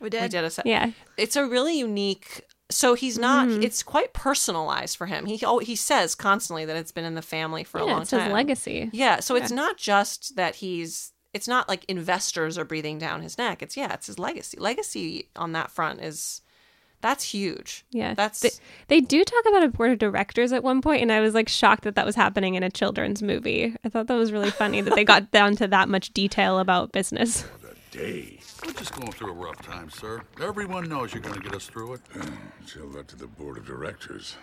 [0.00, 0.22] We did.
[0.22, 0.44] we did?
[0.44, 3.62] a se- Yeah, it's a really unique so he's not mm-hmm.
[3.62, 5.24] it's quite personalized for him.
[5.26, 8.02] He oh, he says constantly that it's been in the family for a yeah, long
[8.02, 8.24] it's time.
[8.24, 8.90] his legacy.
[8.92, 13.36] yeah so it's not just that he's it's not like investors are breathing down his
[13.38, 14.56] neck it's yeah it's his legacy.
[14.58, 16.40] Legacy on that front is
[17.00, 18.50] that's huge Yeah, that's they,
[18.88, 21.48] they do talk about a board of directors at one point, and I was like
[21.48, 23.74] shocked that that was happening in a children's movie.
[23.84, 26.92] I thought that was really funny that they got down to that much detail about
[26.92, 27.44] business.
[27.90, 28.38] The day.
[28.66, 30.20] We're just going through a rough time, sir.
[30.42, 32.00] Everyone knows you're going to get us through it.
[32.66, 34.36] Tell that to the board of directors.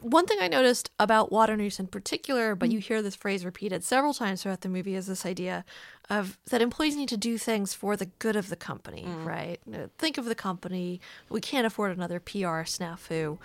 [0.00, 3.82] One thing I noticed about Water Waternoose in particular, but you hear this phrase repeated
[3.82, 5.64] several times throughout the movie, is this idea
[6.10, 9.58] of that employees need to do things for the good of the company, right?
[9.72, 11.00] Uh, Think of the company.
[11.28, 13.38] We can't afford another PR snafu.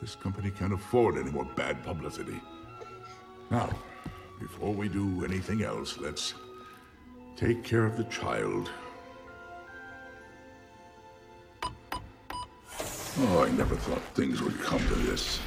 [0.00, 2.40] This company can't afford any more bad publicity.
[3.50, 3.70] Now,
[4.40, 6.34] before we do anything else, let's
[7.36, 8.70] take care of the child.
[13.18, 15.40] Oh, I never thought things would come to this.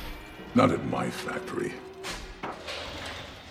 [0.56, 1.74] Not at my factory.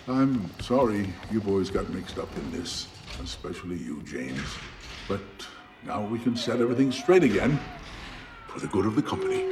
[0.07, 2.87] I'm sorry you boys got mixed up in this,
[3.23, 4.41] especially you, James.
[5.07, 5.21] But
[5.85, 7.59] now we can set everything straight again
[8.47, 9.43] for the good of the company.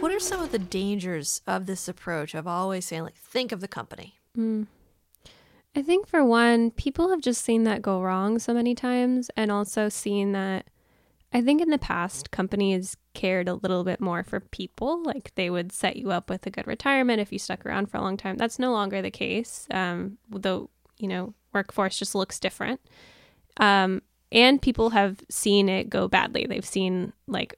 [0.00, 3.60] What are some of the dangers of this approach of always saying, like, think of
[3.60, 4.14] the company?
[4.34, 4.64] Hmm.
[5.74, 9.50] I think for one, people have just seen that go wrong so many times and
[9.50, 10.66] also seen that
[11.34, 15.02] I think in the past companies cared a little bit more for people.
[15.02, 17.96] Like they would set you up with a good retirement if you stuck around for
[17.96, 18.36] a long time.
[18.36, 19.66] That's no longer the case.
[19.72, 20.66] Um, the
[20.98, 22.80] you know workforce just looks different.
[23.56, 26.46] Um, and people have seen it go badly.
[26.48, 27.56] They've seen like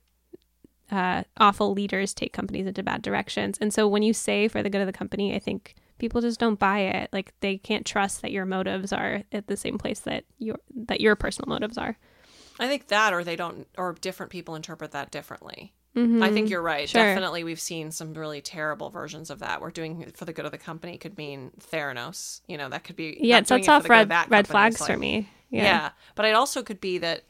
[0.90, 3.58] uh, awful leaders take companies into bad directions.
[3.60, 6.40] And so when you say for the good of the company, I think people just
[6.40, 7.10] don't buy it.
[7.12, 11.02] Like they can't trust that your motives are at the same place that your that
[11.02, 11.98] your personal motives are.
[12.58, 15.72] I think that, or they don't, or different people interpret that differently.
[15.96, 16.86] I think you're right.
[16.86, 17.02] Sure.
[17.02, 19.62] Definitely, we've seen some really terrible versions of that.
[19.62, 22.42] We're doing it for the good of the company could mean Theranos.
[22.46, 24.68] You know, that could be Yeah, it sets off good of red that red company
[24.68, 25.30] is flags for me.
[25.48, 25.62] Yeah.
[25.62, 25.90] Yeah.
[26.14, 27.24] but it also could be that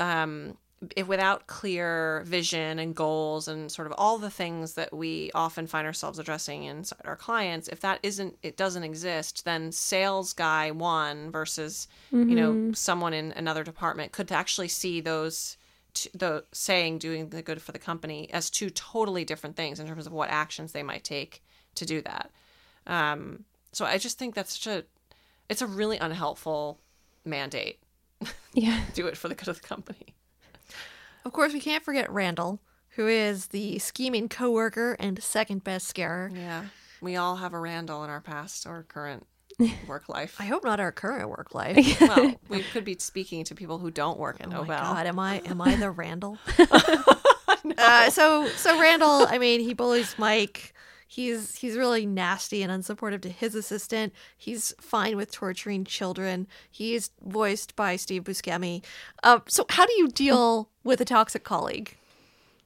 [0.00, 0.56] um,
[0.96, 5.66] if without clear vision and goals and sort of all the things that we often
[5.66, 10.70] find ourselves addressing inside our clients, if that isn't, it doesn't exist, then sales guy
[10.70, 15.58] one versus, you know, someone in another department could actually see those,
[15.92, 19.86] t- the saying doing the good for the company as two totally different things in
[19.86, 21.42] terms of what actions they might take
[21.74, 22.30] to do that.
[22.86, 24.84] Um, so I just think that's such a,
[25.50, 26.80] it's a really unhelpful
[27.24, 27.80] mandate.
[28.54, 28.80] Yeah.
[28.94, 30.14] Do it for the good of the company.
[31.24, 36.30] Of course, we can't forget Randall, who is the scheming coworker and second best scarer.
[36.34, 36.64] Yeah.
[37.00, 39.26] We all have a Randall in our past or current
[39.86, 40.36] work life.
[40.38, 42.00] I hope not our current work life.
[42.00, 44.66] well, we could be speaking to people who don't work at Oh NOBL.
[44.68, 46.38] my god, am I am I the Randall?
[47.78, 50.74] uh, so so Randall, I mean, he bullies Mike.
[51.12, 54.12] He's he's really nasty and unsupportive to his assistant.
[54.38, 56.46] He's fine with torturing children.
[56.70, 58.84] He's voiced by Steve Buscemi.
[59.24, 61.96] Uh, so how do you deal with a toxic colleague?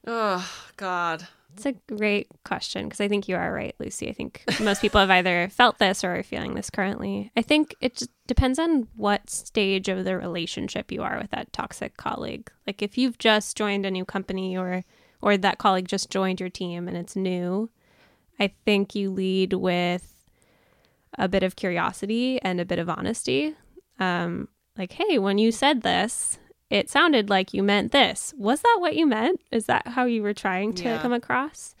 [0.05, 1.27] Oh God.
[1.55, 4.09] It's a great question because I think you are right, Lucy.
[4.09, 7.31] I think most people have either felt this or are feeling this currently.
[7.35, 11.51] I think it just depends on what stage of the relationship you are with that
[11.51, 12.51] toxic colleague.
[12.67, 14.83] Like if you've just joined a new company or
[15.19, 17.71] or that colleague just joined your team and it's new,
[18.39, 20.11] I think you lead with
[21.17, 23.55] a bit of curiosity and a bit of honesty.
[23.99, 26.37] Um, like, hey, when you said this,
[26.69, 28.33] it sounded like you meant this.
[28.37, 29.39] Was that what you meant?
[29.51, 31.01] Is that how you were trying to Yeah.
[31.01, 31.75] come across?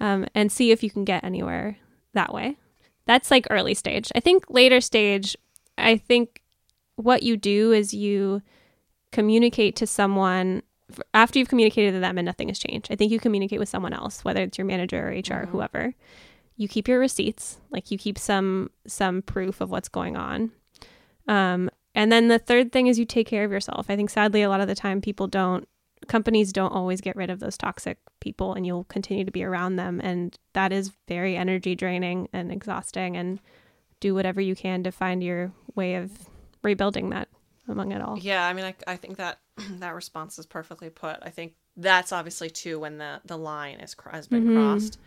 [0.00, 1.76] Um, and see if you can get anywhere
[2.14, 2.56] that way.
[3.04, 4.10] That's like early stage.
[4.14, 5.36] I think later stage,
[5.76, 6.40] I think
[6.96, 8.40] what you do is you
[9.12, 10.62] communicate to someone
[11.14, 12.88] after you've communicated to them and nothing has changed.
[12.90, 15.94] I think you communicate with someone else, whether it's your manager or HR, or whoever.
[16.56, 20.50] You keep your receipts, like you keep some some proof of what's going on.
[21.28, 23.86] Um, and then the third thing is you take care of yourself.
[23.88, 25.68] I think sadly a lot of the time people don't
[26.06, 29.76] companies don't always get rid of those toxic people and you'll continue to be around
[29.76, 33.40] them and that is very energy draining and exhausting and
[34.00, 36.10] do whatever you can to find your way of
[36.62, 37.28] rebuilding that
[37.68, 38.18] among it all.
[38.18, 39.40] Yeah, I mean, I, I think that
[39.78, 41.18] that response is perfectly put.
[41.22, 44.54] I think that's obviously too when the the line is has been mm-hmm.
[44.54, 44.98] crossed.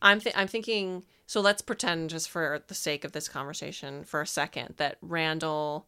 [0.00, 1.02] I'm th- I'm thinking.
[1.26, 5.86] So let's pretend, just for the sake of this conversation, for a second, that Randall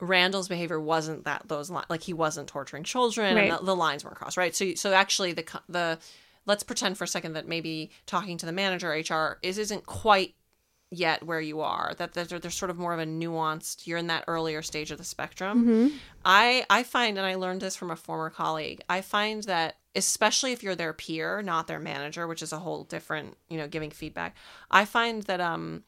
[0.00, 3.50] Randall's behavior wasn't that those li- like he wasn't torturing children Right.
[3.50, 4.54] and the, the lines weren't crossed, right?
[4.56, 5.98] So so actually the the
[6.46, 10.34] let's pretend for a second that maybe talking to the manager HR is isn't quite
[10.90, 14.08] yet where you are that there's, there's sort of more of a nuanced you're in
[14.08, 15.64] that earlier stage of the spectrum.
[16.24, 20.52] I i find and i learned this from a former colleague i find that especially
[20.52, 23.90] if you're their peer not their manager which is a whole different you know giving
[23.90, 24.34] feedback
[24.70, 25.84] i find that um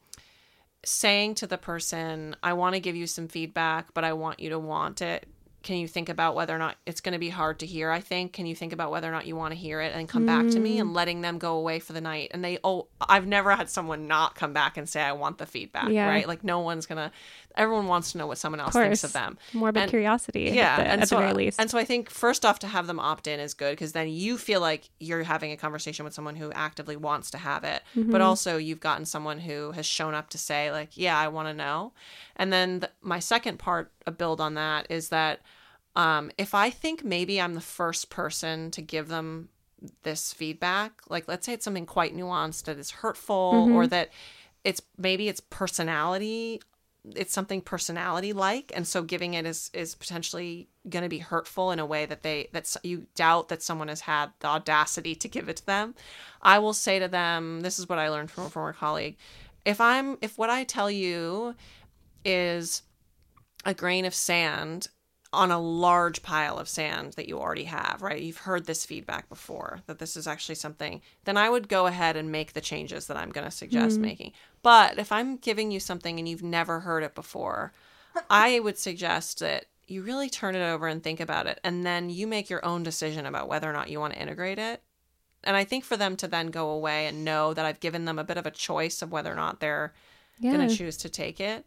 [0.85, 4.49] saying to the person i want to give you some feedback but i want you
[4.49, 5.27] to want it
[5.63, 7.99] can you think about whether or not it's going to be hard to hear i
[7.99, 8.33] think?
[8.33, 10.47] Can you think about whether or not you want to hear it and come back
[10.49, 10.95] to me and mm.
[10.95, 12.31] letting them go away for the night?
[12.33, 15.45] And they oh i've never had someone not come back and say i want the
[15.45, 16.07] feedback Yeah.
[16.07, 16.27] right?
[16.27, 17.11] Like no one's gonna
[17.55, 20.51] everyone wants to know what someone else thinks of them Morbid And- curiosity.
[20.53, 21.59] yeah At the, and so very least.
[21.59, 24.09] and so i think first off to have them opt in is good because then
[24.09, 27.81] you feel like you're having a conversation with someone who actively wants to have it
[27.95, 28.11] Mm-hmm.
[28.11, 31.47] but also you've gotten someone who has shown up to say like yeah i want
[31.47, 31.93] to know
[32.35, 35.41] and then the, my second part a build on that is that
[35.95, 39.49] um, if i think maybe i'm the first person to give them
[40.03, 44.09] this feedback like let's say it's something quite nuanced that is hurtful or that
[44.63, 46.61] it's maybe it's personality
[47.15, 51.71] it's something personality like and so giving it is is potentially going to be hurtful
[51.71, 55.27] in a way that they that you doubt that someone has had the audacity to
[55.27, 55.93] give it to them
[56.41, 59.17] i will say to them this is what i learned from a former colleague
[59.65, 61.53] if i'm if what i tell you
[62.23, 62.83] is
[63.65, 64.87] a grain of sand
[65.33, 68.21] on a large pile of sand that you already have, right?
[68.21, 72.15] You've heard this feedback before that this is actually something, then I would go ahead
[72.15, 74.03] and make the changes that I'm going to suggest mm-hmm.
[74.03, 74.31] making.
[74.63, 77.73] But if I'm giving you something and you've never heard it before,
[78.29, 82.09] I would suggest that you really turn it over and think about it and then
[82.09, 84.81] you make your own decision about whether or not you want to integrate it.
[85.43, 88.17] And I think for them to then go away and know that I've given them
[88.17, 89.93] a bit of a choice of whether or not they're
[90.39, 90.53] yeah.
[90.53, 91.65] going to choose to take it.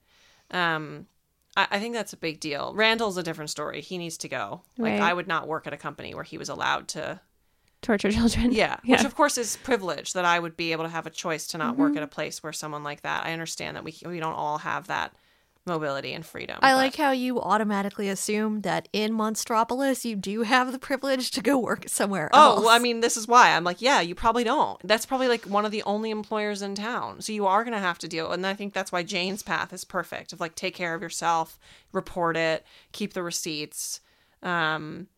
[0.51, 1.07] Um,
[1.57, 2.73] I, I think that's a big deal.
[2.75, 3.83] Randall's a different story.
[3.83, 4.63] He needs to go.
[4.79, 5.03] Like Right.
[5.03, 7.21] I would not work at a company where he was allowed to.
[7.87, 8.53] Torture children.
[8.53, 8.97] Yeah, Yeah.
[8.97, 11.59] which of course is privilege that I would be able to have a choice to
[11.59, 11.83] not Mm-hmm.
[11.83, 13.25] work at a place where someone like that.
[13.25, 15.13] I understand that we we don't all have that
[15.69, 16.59] mobility and freedom.
[16.63, 21.33] I but- like how you automatically assume that in Monstropolis you do have the privilege
[21.33, 22.61] to go work somewhere Oh, else.
[22.61, 24.79] well, I mean, this is why I'm like, yeah, you probably don't.
[24.87, 27.21] That's probably like one of the only employers in town.
[27.21, 28.31] So you are going to have to deal.
[28.31, 31.59] And I think that's why Jane's path is perfect of like, take care of yourself,
[31.93, 34.01] report it, keep the receipts.
[34.45, 35.09] Um,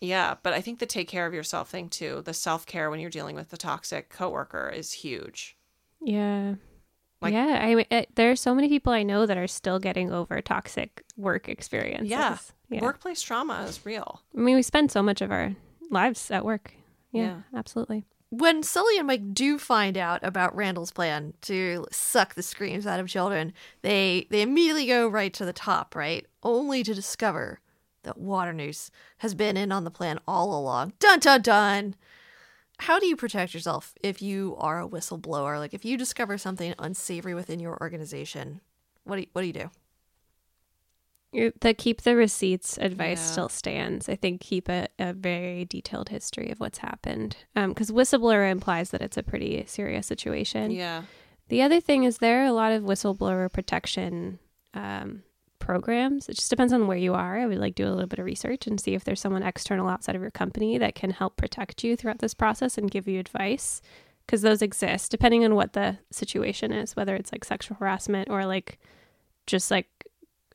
[0.00, 3.00] Yeah, but I think the take care of yourself thing too, the self care when
[3.00, 5.56] you're dealing with the toxic coworker is huge.
[6.02, 6.54] Yeah.
[7.20, 9.78] Like- yeah, I mean, it, there are so many people I know that are still
[9.78, 12.10] getting over toxic work experiences.
[12.10, 12.38] Yeah.
[12.70, 12.80] yeah.
[12.80, 14.22] Workplace trauma is real.
[14.34, 15.54] I mean, we spend so much of our
[15.90, 16.72] lives at work.
[17.12, 17.58] Yeah, Yeah.
[17.58, 18.04] absolutely.
[18.30, 23.00] when Sully and Mike do find out about Randall's plan to suck the screams out
[23.00, 26.24] of children, they they immediately go right to the top, right?
[26.42, 27.58] Only to discover
[28.02, 30.94] that water Waternoose has been in on the plan all along.
[30.98, 31.94] Dun dun dun.
[32.80, 35.58] How do you protect yourself if you are a whistleblower?
[35.58, 38.60] Like if you discover something unsavory within your organization,
[39.04, 39.70] what do you, what do you do?
[41.60, 43.24] The keep the receipts advice Yeah.
[43.24, 44.08] still stands.
[44.08, 47.36] I think keep a, a very detailed history of what's happened.
[47.54, 50.72] Because whistleblower implies that it's a pretty serious situation.
[50.72, 51.02] Yeah.
[51.48, 54.38] The other thing is there are a lot of whistleblower protection
[54.74, 55.22] um,
[55.60, 56.28] programs.
[56.28, 57.38] It just depends on where you are.
[57.38, 59.88] I would like do a little bit of research and see if there's someone external
[59.88, 63.20] outside of your company that can help protect you throughout this process and give you
[63.20, 63.80] advice.
[64.26, 68.46] Because those exist depending on what the situation is, whether it's like sexual harassment or
[68.46, 68.78] like
[69.46, 69.88] just like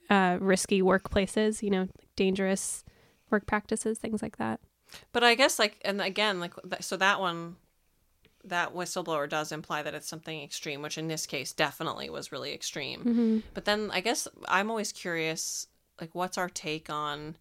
[0.10, 2.84] uh, risky workplaces, you know, dangerous
[3.30, 4.60] work practices, things like that.
[5.12, 7.58] But I guess like and again like so that one
[8.50, 12.54] that whistleblower does imply that it's something extreme, which in this case definitely was really
[12.54, 13.00] extreme.
[13.00, 13.40] Mm-hmm.
[13.54, 15.68] But then I guess I'm always curious
[16.00, 17.36] like what's our take on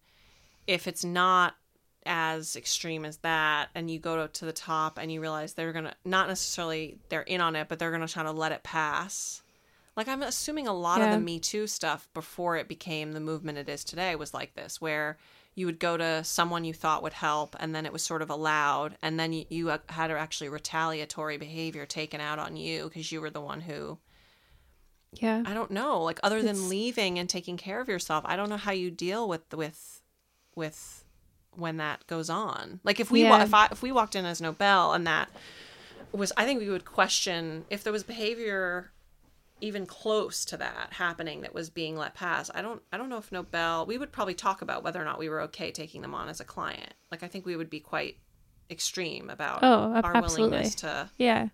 [0.67, 1.55] if it's not
[2.05, 5.85] as extreme as that and you go to, the top and you realize they're going
[5.85, 8.63] to not necessarily they're in on it, but they're going to try to let it
[8.63, 9.41] pass.
[9.95, 13.57] Like I'm assuming a lot of the Me Too stuff before it became the movement
[13.57, 15.17] it is today was like this, where
[15.55, 18.29] you would go to someone you thought would help, and then it was sort of
[18.29, 23.21] allowed, and then you, you had actually retaliatory behavior taken out on you because you
[23.21, 23.97] were the one who
[25.13, 25.43] Yeah.
[25.45, 28.49] I don't know, like other than It's- leaving and taking care of yourself, I don't
[28.49, 30.01] know how you deal with with
[30.55, 31.03] with
[31.51, 32.81] when that goes on.
[32.83, 33.41] Like if we Yeah.
[33.43, 35.29] if I if we walked in as NOBL and that
[36.11, 38.91] was I think we would question if there was behavior
[39.61, 42.51] even close to that happening that was being let pass.
[42.53, 45.19] I don't I don't know if NOBL we would probably talk about whether or not
[45.19, 46.93] we were okay taking them on as a client.
[47.11, 48.17] Like I think we would be quite
[48.69, 50.51] extreme about Oh, our absolutely.
[50.51, 51.49] willingness to Yeah.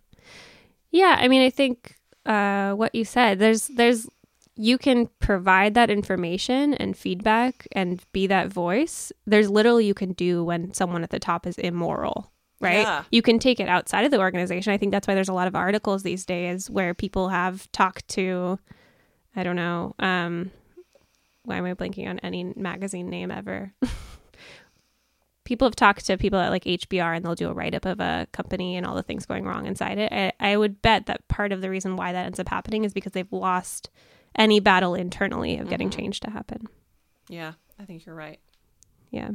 [0.92, 1.96] Yeah, I mean I think
[2.26, 4.08] uh what you said, there's there's
[4.56, 9.12] you can provide that information and feedback and be that voice.
[9.26, 12.32] There's little you can do when someone at the top is immoral,
[12.62, 12.84] right?
[12.84, 13.04] Yeah.
[13.12, 14.72] You can take it outside of the organization.
[14.74, 18.08] I think that's why there's a lot of articles these days where people have talked
[18.10, 18.60] to
[19.36, 20.52] I don't know, um
[21.44, 23.74] why am I blanking on any magazine name ever?
[25.44, 28.00] people have talked to people at like HBR and they'll do a write up of
[28.00, 30.12] a company and all the things going wrong inside it.
[30.14, 32.94] I, I would bet that part of the reason why that ends up happening is
[32.94, 33.90] because they've lost
[34.36, 36.68] any battle internally of getting change to happen.
[37.28, 38.40] Yeah, I think you're right.
[39.10, 39.32] Yeah.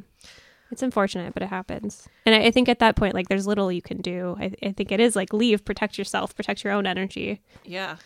[0.71, 2.09] It's unfortunate, but it happens.
[2.25, 4.37] And I, I think at that point, like, there's little you can do.
[4.39, 7.41] I, I think it is like leave, protect yourself, protect your own energy.
[7.65, 7.97] Yeah.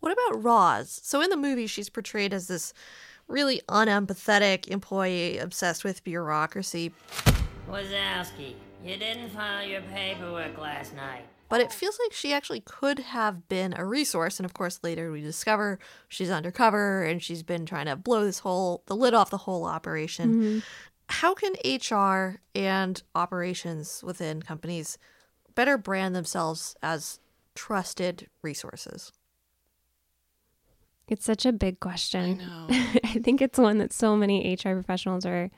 [0.00, 1.00] What about Roz?
[1.02, 2.72] So in the movie, she's portrayed as this
[3.28, 6.92] really unempathetic employee obsessed with bureaucracy,
[7.68, 8.54] Wazowski,
[8.84, 11.24] you didn't file your paperwork last night.
[11.48, 14.38] but it feels like she actually could have been a resource.
[14.38, 18.40] And of course, later we discover she's undercover and she's been trying to blow this
[18.40, 20.34] whole the lid off the whole operation.
[20.34, 20.58] Mm-hmm.
[21.10, 24.96] How can HR and operations within companies
[25.54, 27.18] better brand themselves as
[27.54, 29.12] trusted resources?
[31.08, 32.38] It's such a big question.
[32.38, 32.66] know.
[32.70, 35.50] I think it's one that so many HR professionals are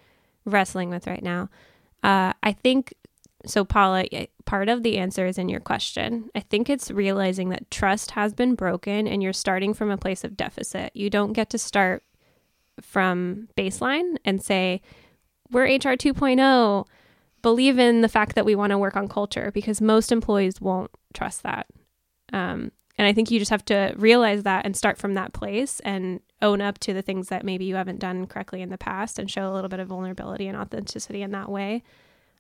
[0.47, 1.51] wrestling with right now.
[2.03, 2.95] Uh, I think
[3.45, 4.07] so, Paula.
[4.47, 6.31] Part of the answer is in your question.
[6.35, 10.25] I think it's realizing that trust has been broken, and you're starting from a place
[10.25, 10.93] of deficit.
[10.95, 12.03] You don't get to start
[12.81, 14.81] from baseline and say,
[15.53, 16.87] "We're HR 2.0,
[17.43, 20.93] Believe in the fact that we want to work on culture because most employees won't
[21.13, 21.67] trust that.
[22.33, 25.81] Um, and I think you just have to realize that and start from that place
[25.81, 29.19] and own up to the things that maybe you haven't done correctly in the past
[29.19, 31.83] and show a little bit of vulnerability and authenticity in that way.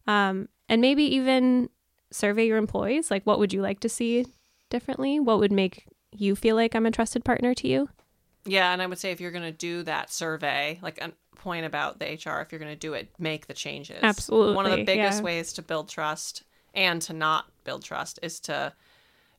[0.07, 1.69] Um, and maybe even
[2.13, 4.27] survey your employees like, what would you like to see
[4.71, 5.19] differently?
[5.19, 7.89] What would make you feel like I'm a trusted partner to you?
[8.45, 11.66] Yeah, and I would say if you're going to do that survey, like a point
[11.66, 14.01] about the HR, if you're going to do it, make the changes.
[14.03, 15.24] Absolutely, One of the biggest yeah.
[15.24, 16.43] ways to build trust
[16.74, 18.72] and to not build trust is to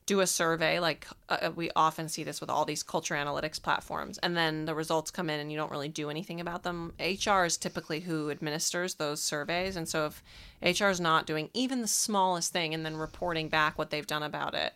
[0.06, 0.78] do a survey.
[0.80, 4.74] Like uh, we often see this with all these culture analytics platforms, and then the
[4.74, 6.92] results come in and you don't really do anything about them.
[6.98, 10.06] HR is typically who administers those surveys, and so
[10.62, 14.06] if HR is not doing even the smallest thing and then reporting back what they've
[14.06, 14.72] done about it,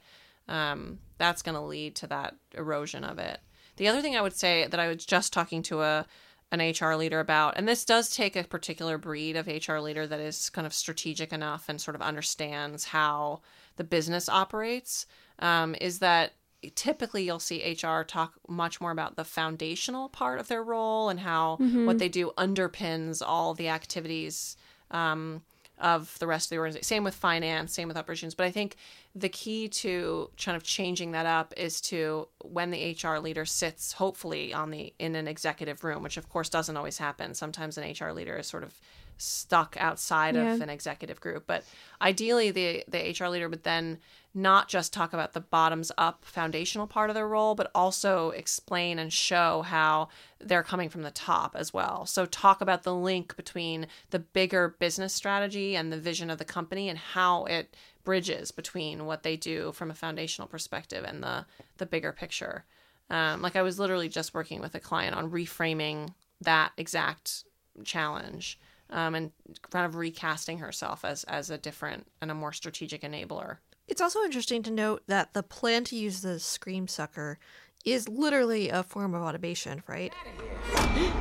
[0.48, 3.40] um, that's going to lead to that erosion of it.
[3.78, 6.06] The other thing I would say that I was just talking to a
[6.50, 10.18] an HR leader about, and this does take a particular breed of HR leader that
[10.18, 13.40] is kind of strategic enough and sort of understands how
[13.76, 15.04] the business operates,
[15.40, 16.32] um, is that
[16.74, 21.20] typically you'll see HR talk much more about the foundational part of their role and
[21.20, 24.56] how what they do underpins all the activities
[24.90, 25.42] um,
[25.78, 26.84] of the rest of the organization.
[26.84, 28.34] Same with finance, same with operations.
[28.34, 28.76] But I think
[29.18, 33.92] the key to kind of changing that up is to when the HR leader sits,
[33.92, 37.34] hopefully on the in an executive room, which of course doesn't always happen.
[37.34, 38.78] Sometimes an HR leader is sort of
[39.18, 41.44] stuck outside of an executive group.
[41.46, 41.64] But
[42.00, 43.98] ideally, the the HR leader would then
[44.34, 48.98] not just talk about the bottoms up foundational part of their role, but also explain
[48.98, 50.08] and show how
[50.38, 52.06] they're coming from the top as well.
[52.06, 56.44] So, talk about the link between the bigger business strategy and the vision of the
[56.44, 57.74] company and how it
[58.05, 61.46] bridges between what they do from a foundational perspective and the,
[61.76, 62.64] the bigger picture.
[63.11, 67.44] Um, like, I was literally just working with a client on reframing that exact
[67.84, 68.59] challenge.
[68.90, 69.32] Um, and
[69.68, 73.59] kind of recasting herself as as a different and a more strategic enabler.
[73.86, 77.38] It's also interesting to note that the plan to use the Scream Sucker
[77.84, 80.14] is literally a form of automation, right?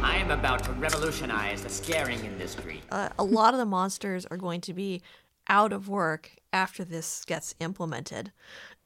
[0.02, 2.84] I am about to revolutionize the scaring industry.
[2.90, 5.02] Uh, a lot of the monsters are going to be
[5.50, 8.32] out of work after this gets implemented.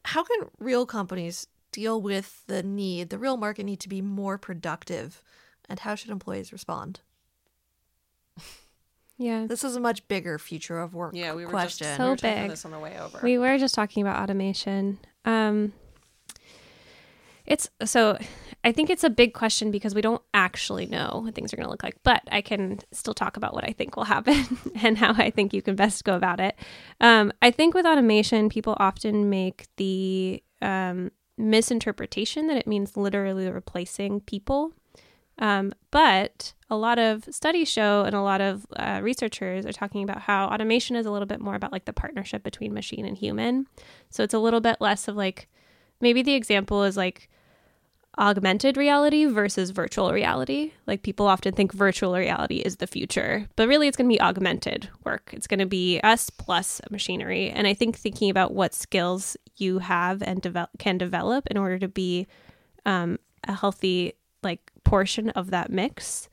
[0.06, 4.38] How can real companies deal with the need, the real market need to be more
[4.38, 5.22] productive?
[5.70, 7.02] And how should employees respond?
[9.18, 9.46] Yeah.
[9.48, 11.86] This is a much bigger future of work Yeah, we were question.
[11.86, 12.50] just So we were big.
[12.50, 13.20] this on the way over.
[13.22, 14.98] We were just talking about automation.
[15.26, 15.74] Um,
[17.52, 18.18] it's so
[18.64, 21.66] I think it's a big question because we don't actually know what things are going
[21.66, 24.98] to look like, but I can still talk about what I think will happen and
[24.98, 26.56] how I think you can best go about it.
[27.00, 33.50] Um, I think with automation, people often make the um, misinterpretation that it means literally
[33.50, 34.74] replacing people.
[35.40, 40.04] Um, but a lot of studies show, and a lot of uh, researchers are talking
[40.04, 43.18] about how automation is a little bit more about like the partnership between machine and
[43.18, 43.66] human.
[44.12, 45.50] So it's a little bit less of like
[46.00, 47.28] maybe the example is like
[48.20, 50.74] augmented reality versus virtual reality.
[50.86, 54.22] Like people often think virtual reality is the future, but really it's going to be
[54.22, 55.30] augmented work.
[55.34, 57.50] It's going to be us plus machinery.
[57.50, 61.80] And I think thinking about what skills you have and develop can develop in order
[61.80, 62.28] to be
[62.86, 66.30] um, a healthy like portion of that mix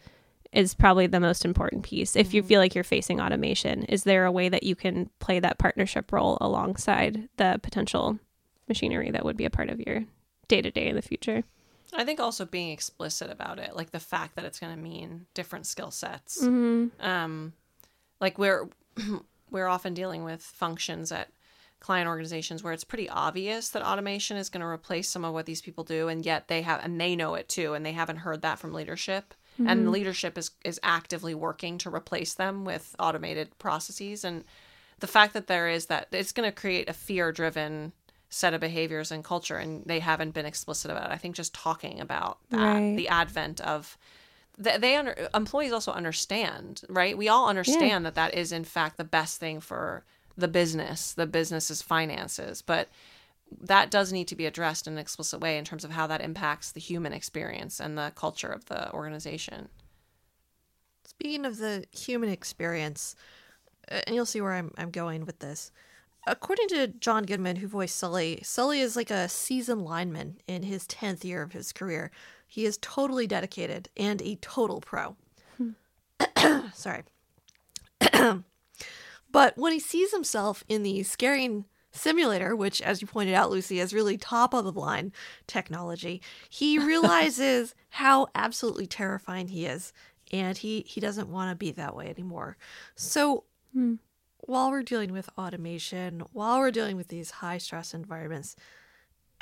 [0.52, 2.16] is probably the most important piece.
[2.16, 5.40] If you feel like you're facing automation, is there a way that you can play
[5.40, 8.18] that partnership role alongside the potential
[8.66, 10.04] machinery that would be a part of your
[10.48, 11.44] day to day in the future?
[11.94, 15.26] I think also being explicit about it, like the fact that it's going to mean
[15.34, 16.42] different skill sets.
[16.42, 17.04] Mm-hmm.
[17.04, 17.52] Um,
[18.20, 18.68] like we're
[19.50, 21.30] we're often dealing with functions at
[21.80, 25.46] client organizations where it's pretty obvious that automation is going to replace some of what
[25.46, 28.18] these people do, and yet they have and they know it too, and they haven't
[28.18, 29.34] heard that from leadership.
[29.66, 34.44] And leadership is is actively working to replace them with automated processes, and
[35.00, 37.92] the fact that there is that it's going to create a fear driven
[38.30, 41.14] set of behaviors and culture and they haven't been explicit about it.
[41.14, 42.96] I think just talking about that Right.
[42.96, 43.96] the advent of
[44.58, 47.16] they, they under, employees also understand right?
[47.16, 50.04] We all understand that that is in fact the best thing for
[50.36, 51.12] the business.
[51.14, 52.62] The business's finances.
[52.62, 52.88] But
[53.60, 56.20] that does need to be addressed in an explicit way in terms of how that
[56.20, 59.68] impacts the human experience and the culture of the organization.
[61.04, 63.16] Speaking of the human experience,
[63.90, 65.72] uh, and you'll see where I'm, I'm going with this.
[66.28, 70.86] According to John Goodman, who voiced Sully, Sully is like a seasoned lineman in his
[70.86, 72.10] 10th year of his career.
[72.46, 75.16] He is totally dedicated and a total pro.
[75.56, 75.70] Hmm.
[76.74, 77.04] Sorry.
[79.32, 83.80] but when he sees himself in the scaring simulator, which, as you pointed out, Lucy,
[83.80, 85.12] is really top of the line
[85.46, 86.20] technology,
[86.50, 89.94] he realizes how absolutely terrifying he is.
[90.30, 92.58] And he, he doesn't want to be that way anymore.
[92.96, 93.94] So, hmm.
[94.48, 98.56] While we're dealing with automation, while we're dealing with these high stress environments,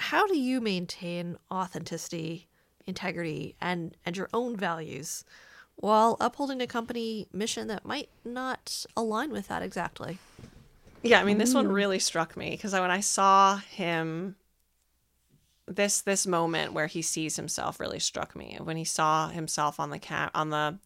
[0.01, 2.49] how do you maintain authenticity,
[2.89, 5.25] integrity, and, and your own values
[5.77, 10.19] while upholding a company mission that might not align with that exactly?
[11.05, 11.73] Yeah, I mean, this one mm.
[11.73, 14.35] really struck me because when I saw him,
[15.69, 18.59] this this moment where he sees himself really struck me.
[18.61, 20.79] When he saw himself on the cat on the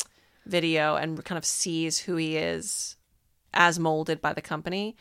[0.44, 2.96] video and kind of sees who he is
[3.52, 4.96] as molded by the company,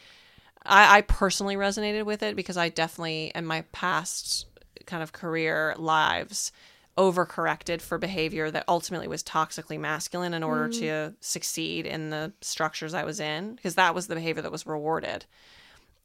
[0.65, 4.45] I, I personally resonated with it because I definitely in my past
[4.85, 6.51] kind of career lives
[6.97, 10.79] overcorrected for behavior that ultimately was toxically masculine in order mm.
[10.79, 14.65] to succeed in the structures I was in because that was the behavior that was
[14.65, 15.25] rewarded.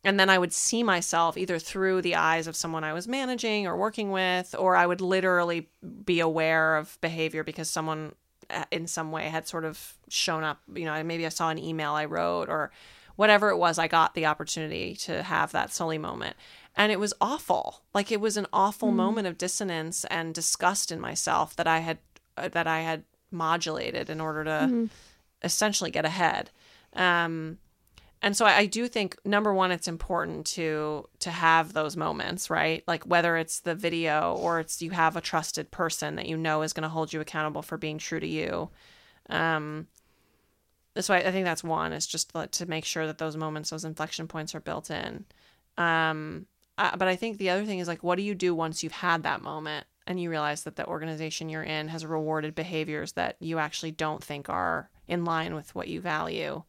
[0.04, 3.66] And then I would see myself either through the eyes of someone I was managing
[3.66, 5.68] or working with, or I would literally
[6.04, 8.12] be aware of behavior because someone
[8.70, 10.60] in some way had sort of shown up.
[10.74, 12.70] You know, maybe I saw an email I wrote or
[13.16, 13.78] whatever it was.
[13.78, 16.36] I got the opportunity to have that Sully moment,
[16.76, 17.82] and it was awful.
[17.92, 21.98] Like it was an awful moment of dissonance and disgust in myself that I had
[22.36, 24.88] uh, that I had modulated in order to
[25.42, 26.50] essentially get ahead.
[26.94, 27.58] Um,
[28.24, 32.48] and so I, I do think number one, it's important to to have those moments,
[32.48, 32.82] right?
[32.88, 36.62] Like whether it's the video or it's you have a trusted person that you know
[36.62, 38.70] is going to hold you accountable for being true to you.
[39.28, 39.88] Um,
[40.94, 43.84] that's why I think that's one is just to make sure that those moments, those
[43.84, 45.26] inflection points, are built in.
[45.76, 46.46] Um,
[46.78, 48.92] uh, but I think the other thing is like, what do you do once you've
[48.92, 53.36] had that moment and you realize that the organization you're in has rewarded behaviors that
[53.38, 56.62] you actually don't think are in line with what you value?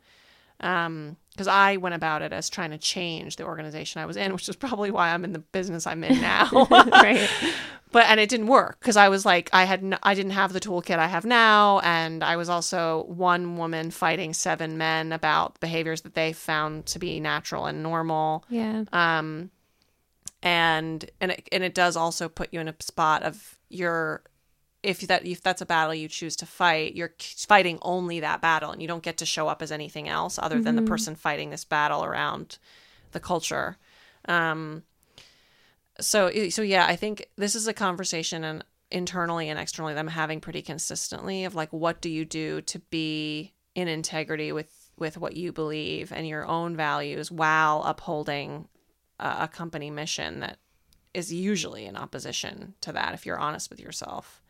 [0.60, 4.32] Um, because I went about it as trying to change the organization I was in,
[4.32, 6.49] which is probably why I'm in the business I'm in now.
[6.72, 7.30] right.
[7.91, 10.53] but and it didn't work because I was like I had n- I didn't have
[10.53, 15.60] the toolkit I have now, and I was also one woman fighting seven men about
[15.60, 18.45] behaviors that they found to be natural and normal.
[18.49, 18.86] Yeah.
[18.93, 19.51] Um,
[20.41, 24.24] and and it, and it does also put you in a spot of your
[24.86, 28.71] if that if that's a battle you choose to fight, you're fighting only that battle,
[28.71, 31.49] and you don't get to show up as anything else other than the person fighting
[31.49, 32.57] this battle around
[33.11, 33.77] the culture.
[34.27, 34.83] Um,
[35.99, 40.07] so so yeah, I think this is a conversation and internally and externally that I'm
[40.07, 45.17] having pretty consistently of like what do you do to be in integrity with with
[45.17, 48.67] what you believe and your own values while upholding
[49.19, 50.59] a, a company mission that
[51.13, 54.41] is usually in opposition to that if you're honest with yourself.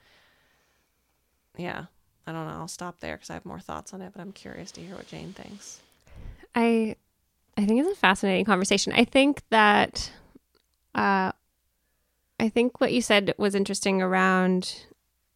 [1.57, 1.85] Yeah.
[2.27, 2.53] I don't know.
[2.53, 4.95] I'll stop there because I have more thoughts on it, but I'm curious to hear
[4.95, 5.79] what Jane thinks.
[6.55, 6.95] I
[7.57, 8.93] I think it's a fascinating conversation.
[8.93, 10.11] I think that
[10.95, 11.31] uh
[12.39, 14.85] I think what you said was interesting around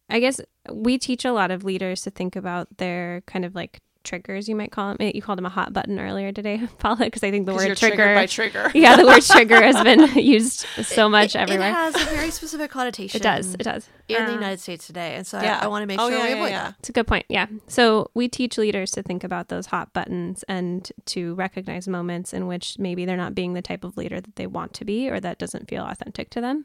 [0.08, 0.40] I guess
[0.70, 4.56] we teach a lot of leaders to think about their kind of like triggers you
[4.56, 5.10] might call them.
[5.14, 7.96] You called them a hot button earlier today, Paula, because I think the word trigger
[7.96, 8.70] triggered by trigger.
[8.74, 11.70] Yeah, the word trigger has been used so much It- everywhere.
[11.70, 13.20] It has a very specific connotation.
[13.20, 13.54] It does.
[13.54, 13.88] It does.
[14.08, 15.58] in the Uh, United States today, and so I- Yeah.
[15.62, 16.62] I, want to make Oh, sure yeah, we yeah, avoid yeah.
[16.64, 16.74] that.
[16.80, 17.26] It's a good point.
[17.28, 17.46] Yeah.
[17.68, 22.46] So we teach leaders to think about those hot buttons and to recognize moments in
[22.46, 25.20] which maybe they're not being the type of leader that they want to be or
[25.20, 26.64] that doesn't feel authentic to them.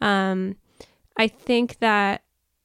[0.00, 0.56] Um,
[1.16, 2.22] I think that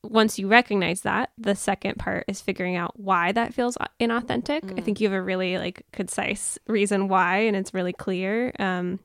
[0.10, 4.78] once you recognize that, the second part is figuring out why that feels inauthentic.
[4.78, 8.54] I think you have a really like concise reason why, and it's really clear.
[8.60, 9.00] Um,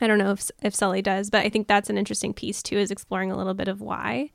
[0.00, 2.78] I don't know if if Sully does, but I think that's an interesting piece too,
[2.78, 4.30] is exploring a little bit of why.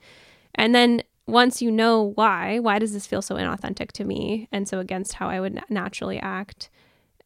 [0.54, 4.68] And then once you know why, why does this feel so inauthentic to me, and
[4.68, 6.70] so against how I would naturally act,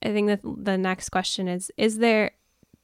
[0.01, 2.31] I think that the next question is: Is there?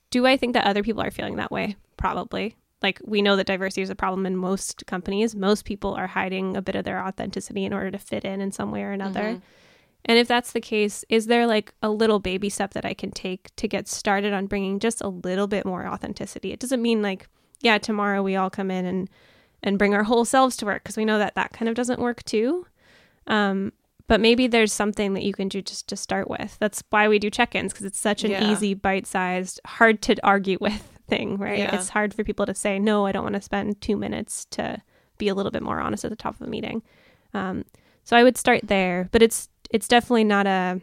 [0.10, 1.76] Do I think that other people are feeling that way?
[1.98, 2.56] Probably.
[2.86, 5.36] Like we know that diversity is a problem in most companies.
[5.36, 8.52] Most people are hiding a bit of their authenticity in order to fit in in
[8.52, 9.42] some way or another.
[10.08, 13.10] And if that's the case, is there like a little baby step that I can
[13.10, 16.52] take to get started on bringing just a little bit more authenticity?
[16.52, 17.28] It doesn't mean like,
[17.62, 19.10] yeah, tomorrow we all come in and
[19.64, 22.00] and bring our whole selves to work because we know that that kind of doesn't
[22.00, 22.68] work too.
[23.26, 23.74] Um,
[24.08, 26.56] but maybe there's something that you can do just to start with.
[26.60, 28.52] That's why we do check-ins because it's such an Yeah.
[28.52, 31.60] easy, bite-sized, hard to argue with thing, right?
[31.60, 31.76] Yeah.
[31.76, 34.82] It's hard for people to say, no, I don't want to spend two minutes to
[35.18, 36.82] be a little bit more honest at the top of a meeting.
[37.34, 37.66] Um,
[38.04, 40.82] so I would start there, but it's it's definitely not a.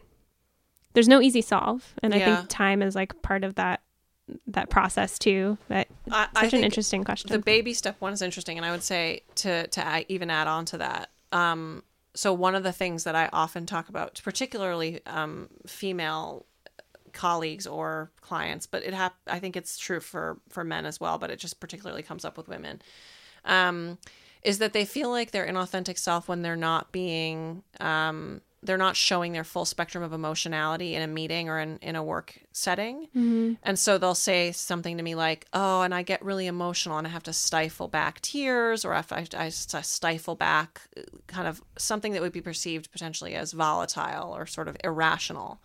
[0.93, 3.81] There's no easy solve, and I think time is like part of that
[4.47, 5.57] that process too.
[5.67, 7.31] But I, I such an interesting question.
[7.31, 10.65] The baby step one is interesting, and I would say to to even add on
[10.65, 11.09] to that.
[11.31, 11.83] Um,
[12.15, 16.45] so one of the things that I often talk about, particularly um, female
[17.13, 21.17] colleagues or clients, but it hap- I think it's true for for men as well,
[21.17, 22.81] but it just particularly comes up with women.
[23.45, 23.97] Um,
[24.41, 28.95] is that they feel like their inauthentic self when they're not being um, they're not
[28.95, 33.09] showing their full spectrum of emotionality in a meeting or in, in a work setting.
[33.61, 37.05] And so they'll say something to me like, oh, and I get really emotional and
[37.05, 40.81] I have to stifle back tears or if I, I st- stifle back
[41.27, 45.59] kind of something that would be perceived potentially as volatile or sort of irrational.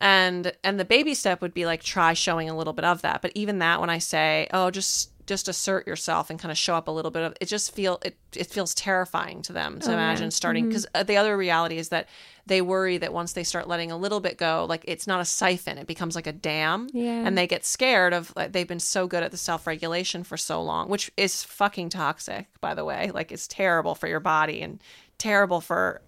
[0.00, 3.22] And and the baby step would be like try showing a little bit of that.
[3.22, 6.74] But even that when I say, oh, just just assert yourself and kind of show
[6.74, 9.90] up a little bit of it just feel it it feels terrifying to them to
[9.90, 10.70] oh, imagine starting mm-hmm.
[10.70, 12.08] because uh, the other reality is that
[12.46, 15.24] they worry that once they start letting a little bit go like it's not a
[15.26, 15.76] siphon.
[15.76, 16.88] It becomes like a dam.
[16.94, 17.26] Yeah.
[17.26, 20.62] and they get scared of like they've been so good at the self-regulation for so
[20.62, 23.10] long which is fucking toxic by the way.
[23.12, 24.82] Like it's terrible for your body and
[25.18, 26.00] terrible for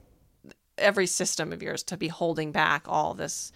[0.79, 3.53] every system of yours to be holding back all this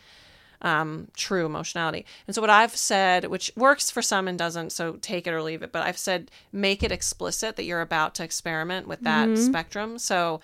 [0.65, 2.07] um, true emotionality.
[2.27, 5.43] And so, what I've said, which works for some and doesn't, so take it or
[5.43, 9.29] leave it, but I've said make it explicit that you're about to experiment with that
[9.39, 9.99] spectrum.
[9.99, 10.41] So,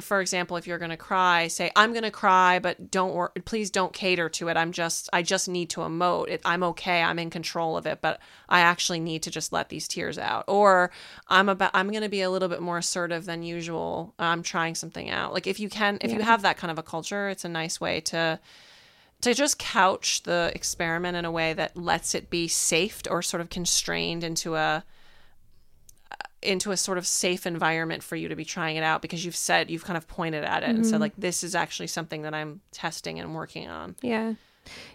[0.00, 3.32] for example, if you're going to cry, say, I'm going to cry, but don't wor-
[3.44, 4.56] please don't cater to it.
[4.56, 6.40] I'm just, I just need to emote it.
[6.44, 7.02] I'm okay.
[7.02, 10.44] I'm in control of it, but I actually need to just let these tears out.
[10.48, 10.90] Or
[11.28, 14.14] I'm about, I'm going to be a little bit more assertive than usual.
[14.18, 15.32] I'm trying something out.
[15.32, 17.80] Like if you can, if you have that kind of a culture, it's a nice
[17.80, 18.40] way to,
[19.24, 23.40] to just couch the experiment in a way that lets it be safe or sort
[23.40, 24.84] of constrained into a,
[26.42, 29.36] into a sort of safe environment for you to be trying it out because you've
[29.36, 32.34] said you've kind of pointed at it and said like this is actually something that
[32.34, 33.96] I'm testing and working on.
[34.02, 34.34] Yeah.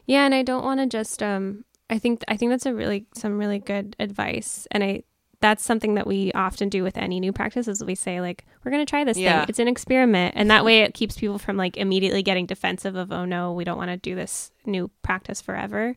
[0.06, 3.08] Yeah, and I don't want to just um I think I think that's a really
[3.16, 5.04] some really good advice and I
[5.42, 8.72] that's something that we often do with any new practice is we say like we're
[8.72, 9.42] going to try this Yeah.
[9.42, 9.50] thing.
[9.50, 13.12] It's an experiment and that way it keeps people from like immediately getting defensive of
[13.12, 15.96] oh no, we don't want to do this new practice forever.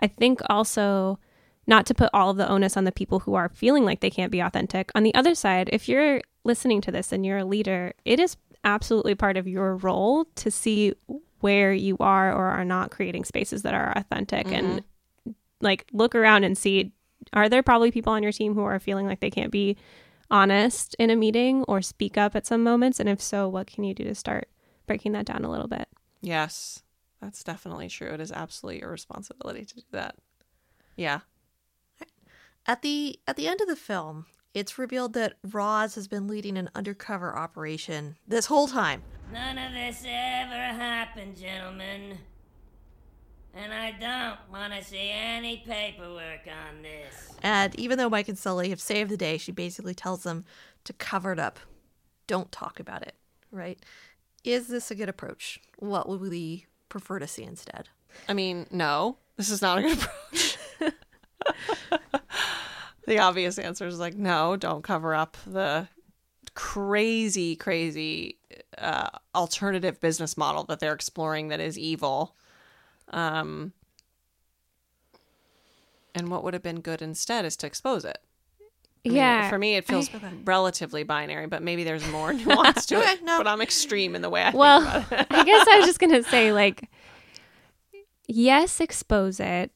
[0.00, 1.18] I think also
[1.66, 4.10] not to put all of the onus on the people who are feeling like they
[4.10, 4.90] can't be authentic.
[4.94, 8.36] On the other side, if you're listening to this and you're a leader, it is
[8.64, 10.92] absolutely part of your role to see
[11.40, 15.30] where you are or are not creating spaces that are authentic and mm-hmm.
[15.60, 16.92] like look around and see
[17.32, 19.76] are there probably people on your team who are feeling like they can't be
[20.30, 23.84] honest in a meeting or speak up at some moments and if so what can
[23.84, 24.48] you do to start
[24.86, 25.88] breaking that down a little bit
[26.26, 26.82] Yes.
[27.20, 28.08] That's definitely true.
[28.08, 30.16] It is absolutely your responsibility to do that.
[30.96, 31.20] Yeah.
[32.66, 36.58] At the at the end of the film, it's revealed that Roz has been leading
[36.58, 39.02] an undercover operation this whole time.
[39.32, 42.18] None of this ever happened, gentlemen.
[43.56, 47.32] And I don't want to see any paperwork on this.
[47.42, 50.44] And even though Mike and Sully have saved the day, she basically tells them
[50.84, 51.58] to cover it up.
[52.26, 53.14] Don't talk about it,
[53.50, 53.78] right?
[54.44, 55.58] Is this a good approach?
[55.78, 57.88] What would we prefer to see instead?
[58.28, 60.58] I mean, no, this is not a good approach.
[63.06, 65.88] the obvious answer is like, no, don't cover up the
[66.54, 68.38] crazy, crazy
[68.76, 72.36] uh, alternative business model that they're exploring that is evil.
[73.12, 73.72] Um,
[76.14, 78.18] and what would have been good instead is to expose it.
[79.04, 80.10] I mean, yeah for me, it feels
[80.44, 83.22] relatively binary, but maybe there's more nuance to it.
[83.22, 83.38] No.
[83.38, 85.26] But I'm extreme in the way I well think about it.
[85.30, 86.88] i guess i was just gonna say like
[88.26, 89.70] yes expose it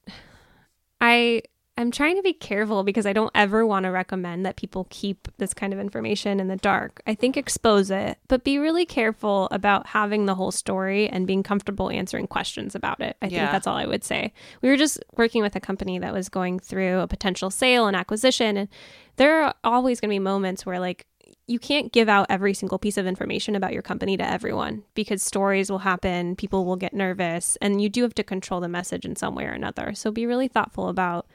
[1.01, 1.41] i
[1.81, 5.29] i'm trying to be careful because i don't ever want to recommend that people keep
[5.39, 7.03] this kind of information in the dark.
[7.07, 11.43] I think expose it but be really careful about having the whole story and being
[11.43, 13.17] comfortable answering questions about it.
[13.23, 14.33] I think that's all i would say.
[14.63, 17.97] We were just working with a company that was going through a potential sale and
[17.97, 18.69] acquisition and
[19.17, 21.07] there are always going to be moments where like
[21.47, 25.21] you can't give out every single piece of information about your company to everyone because
[25.21, 29.05] stories will happen, people will get nervous, and you do have to control the message
[29.05, 29.93] in some way or another.
[29.95, 31.27] So be really thoughtful about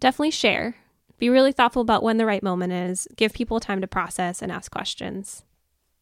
[0.00, 0.76] definitely share.
[1.18, 3.06] Be really thoughtful about when the right moment is.
[3.16, 5.44] Give people time to process and ask questions.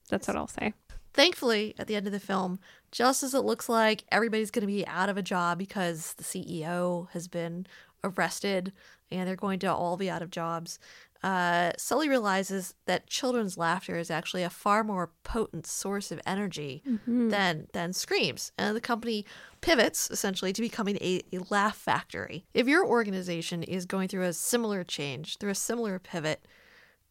[0.09, 0.75] That's what I'll say.
[1.13, 2.61] Thankfully, at the end of the film,
[2.93, 6.23] just as it looks like everybody's going to be out of a job because the
[6.23, 7.67] CEO has been
[8.05, 8.73] arrested
[9.11, 10.79] and they're going to all be out of jobs,
[11.23, 16.83] uh, Sully realizes that children's laughter is actually a far more potent source of energy
[17.07, 19.25] than than screams, and the company
[19.61, 22.45] pivots essentially to becoming a, a laugh factory.
[22.55, 26.47] If your organization is going through a similar change, through a similar pivot,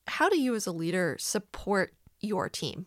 [0.08, 2.86] how do you as a leader support your team?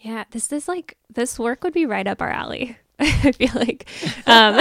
[0.00, 2.76] Yeah, this is like this work would be right up our alley.
[2.98, 3.88] I feel like,
[4.26, 4.60] um,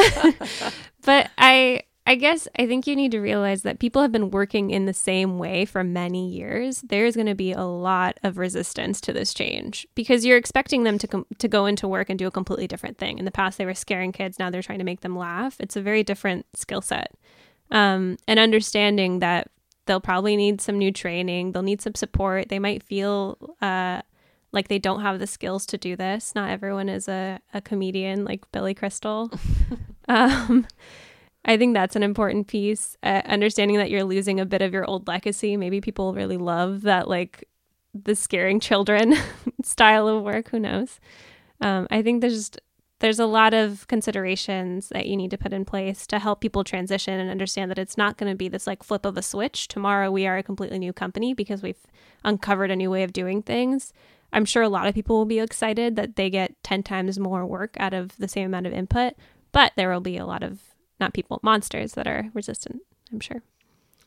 [1.05, 4.69] but I I guess I think you need to realize that people have been working
[4.69, 6.81] in the same way for many years.
[6.81, 10.99] There's going to be a lot of resistance to this change because you're expecting them
[10.99, 13.17] to com- to go into work and do a completely different thing.
[13.17, 14.37] In the past, they were scaring kids.
[14.37, 15.55] Now they're trying to make them laugh.
[15.59, 17.11] It's a very different skill set,
[17.71, 19.49] um, and understanding that
[19.87, 21.53] they'll probably need some new training.
[21.53, 22.49] They'll need some support.
[22.49, 23.55] They might feel.
[23.61, 24.01] Uh,
[24.51, 26.33] like they don't have the skills to do this.
[26.33, 29.29] Not everyone is a, a comedian like Billy Crystal.
[30.07, 30.65] um,
[31.45, 32.97] I think that's an important piece.
[33.03, 35.55] Uh, understanding that you're losing a bit of your old legacy.
[35.55, 37.47] Maybe people really love that, like
[37.93, 39.15] the scaring children
[39.63, 40.49] style of work.
[40.49, 40.99] Who knows?
[41.61, 42.59] Um, I think there's just
[42.99, 46.63] there's a lot of considerations that you need to put in place to help people
[46.63, 49.67] transition and understand that it's not going to be this like flip of a switch.
[49.67, 51.83] Tomorrow we are a completely new company because we've
[52.23, 53.93] uncovered a new way of doing things.
[54.31, 57.45] I'm sure a lot of people will be excited that they get 10 times more
[57.45, 59.13] work out of the same amount of input,
[59.51, 62.81] but there will be a lot of not people, monsters that are resistant,
[63.11, 63.41] I'm sure.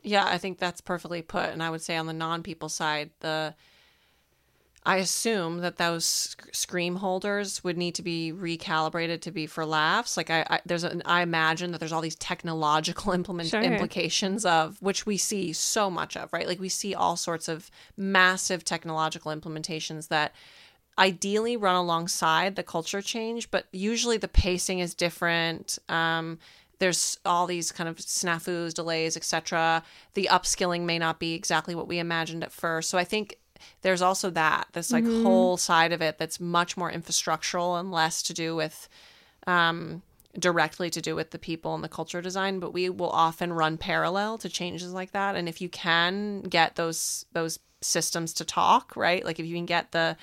[0.02, 1.50] Yeah, I think that's perfectly put.
[1.50, 3.54] And I would say on the non people side, the
[4.86, 9.66] I assume that those sc- scream holders would need to be recalibrated to be for
[9.66, 10.16] laughs.
[10.16, 13.60] Like I, I there's an, I imagine that there's all these technological implement Sure.
[13.62, 16.46] implications of which we see so much of, right?
[16.46, 20.32] Like we see all sorts of massive technological implementations that
[20.96, 25.78] ideally run alongside the culture change, but usually the pacing is different.
[25.88, 26.38] Um,
[26.78, 29.82] there's all these kind of snafus, delays, etc.
[30.14, 32.90] The upskilling may not be exactly what we imagined at first.
[32.90, 33.36] So I think
[33.82, 38.22] there's also that this like whole side of it that's much more infrastructural and less
[38.24, 38.88] to do with
[39.46, 40.02] um,
[40.38, 42.60] directly to do with the people and the culture design.
[42.60, 45.34] But we will often run parallel to changes like that.
[45.34, 49.24] And if you can get those those systems to talk, right?
[49.24, 50.16] Like if you can get the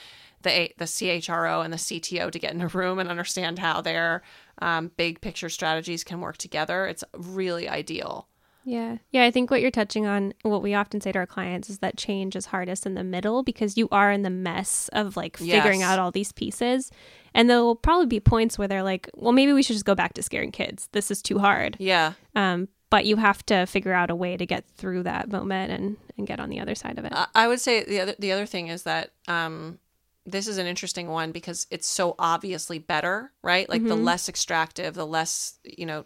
[0.44, 4.24] the the CHRO and the CTO to get in a room and understand how their
[4.62, 8.28] um, big picture strategies can work together, it's really ideal.
[8.68, 8.98] Yeah.
[9.12, 9.26] Yeah.
[9.26, 11.98] I think what you're touching on, what we often say to our clients is that
[11.98, 15.82] change is hardest in the middle because you are in the mess of like figuring
[15.82, 15.90] Yes.
[15.90, 16.90] out all these pieces.
[17.36, 19.94] And there will probably be points where they're like, well, maybe we should just go
[19.94, 20.90] back to scaring kids.
[20.94, 21.76] This is too hard.
[21.80, 22.14] Yeah.
[22.36, 25.98] Um, but you have to figure out a way to get through that moment and,
[26.18, 27.14] and get on the other side of it.
[27.14, 29.78] I- I would say the other the other thing is that um,
[30.26, 33.70] this is an interesting one because it's so obviously better, right?
[33.70, 36.06] Like the less extractive, the less you know.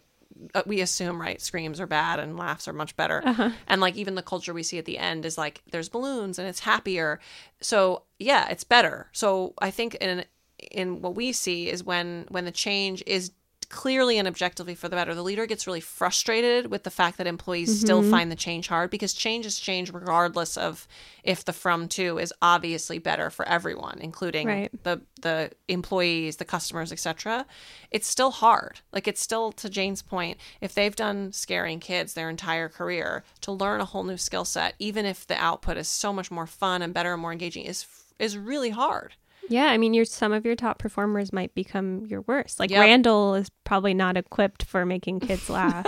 [0.54, 3.22] uh, We assume right screams are bad and laughs are much better,
[3.68, 6.48] and like even the culture we see at the end is like there's balloons and
[6.48, 7.20] it's happier.
[7.62, 9.08] So yeah, it's better.
[9.12, 10.26] So I think in
[10.72, 13.32] in what we see is when when the change is
[13.70, 15.14] clearly and objectively for the better.
[15.14, 18.12] The leader gets really frustrated with the fact that employees still mm-hmm.
[18.12, 20.88] find the change hard because change is change regardless of
[21.24, 24.84] if the from to is obviously better for everyone including Right.
[24.84, 27.46] the the employees the customers etc
[27.92, 28.82] it's still hard.
[28.92, 33.52] Like it's still to jane's point if they've done scaring kids their entire career to
[33.52, 36.82] learn a whole new skill set even if the output is so much more fun
[36.82, 37.86] and better and more engaging is
[38.18, 39.14] is really hard
[39.48, 42.60] Yeah, I mean, your some of your top performers might become your worst.
[42.60, 42.82] Like Yep.
[42.82, 45.86] Randall is probably not equipped for making kids laugh.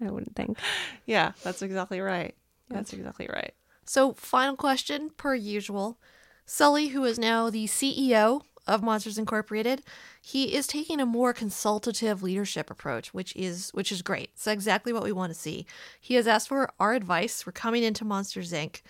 [0.00, 0.58] I wouldn't think.
[1.06, 2.34] yeah that's exactly right
[2.68, 3.54] that's exactly right
[3.86, 5.98] So, final question, per usual.
[6.44, 9.82] Sully, who is now the CEO of Monsters Incorporated,
[10.20, 14.30] he is taking a more consultative leadership approach, which is which is great.
[14.34, 15.66] It's exactly what we want to see.
[16.00, 17.46] He has asked for our advice.
[17.46, 18.82] We're coming into Monsters Inc.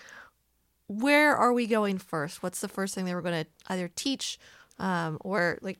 [0.87, 2.41] Where are we going first?
[2.41, 4.39] What's the first thing they were going to either teach,
[4.79, 5.77] um, or like?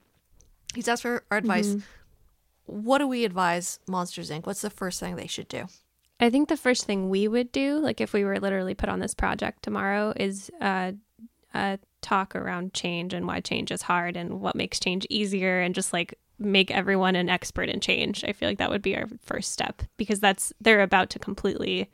[0.76, 1.76] He's asked for our advice.
[2.66, 4.46] What do we advise Monsters Inc?
[4.46, 5.68] What's the first thing they should do?
[6.20, 9.00] I think the first thing we would do, like if we were literally put on
[9.00, 10.92] this project tomorrow, is uh,
[11.54, 15.76] uh, talk around change and why change is hard and what makes change easier and
[15.76, 18.24] just like make everyone an expert in change.
[18.24, 21.90] I feel like that would be our first step because that's they're about to completely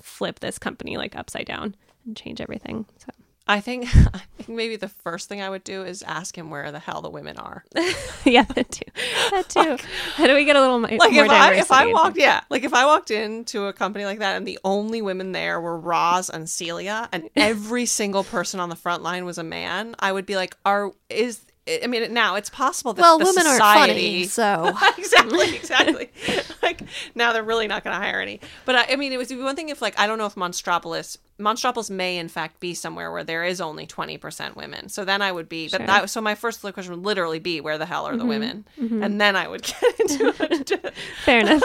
[0.00, 1.74] flip this company like upside down
[2.06, 2.86] and change everything.
[2.98, 3.12] So
[3.48, 3.84] I think
[4.14, 7.00] I think maybe the first thing I would do is ask him where the hell
[7.00, 7.64] the women are.
[8.24, 8.90] yeah, that too.
[9.30, 9.76] That too.
[10.14, 12.64] How do we get a little Like more if I if I walked yeah, like
[12.64, 16.28] if I walked into a company like that and the only women there were Roz
[16.28, 20.26] and Celia and every single person on the front line was a man, I would
[20.26, 24.24] be like, are is I mean now it's possible that Well, the women society, funny,
[24.24, 26.10] so exactly, exactly.
[26.62, 26.82] like
[27.16, 28.40] now they're really not going to hire any.
[28.64, 30.36] But I, I mean, it would be one thing if like I don't know if
[30.36, 34.88] Monstropolis, Monstropolis may in fact be somewhere where there is only twenty percent women.
[34.88, 35.68] So then I would be.
[35.68, 38.28] But that so my first question would literally be where the hell are the mm-hmm.
[38.28, 39.02] women, mm-hmm.
[39.02, 40.94] and then I would get into it.
[41.24, 41.62] Fair enough.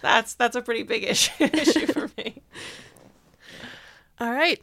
[0.00, 2.42] that's that's a pretty big issue issue for me.
[4.20, 4.62] All right.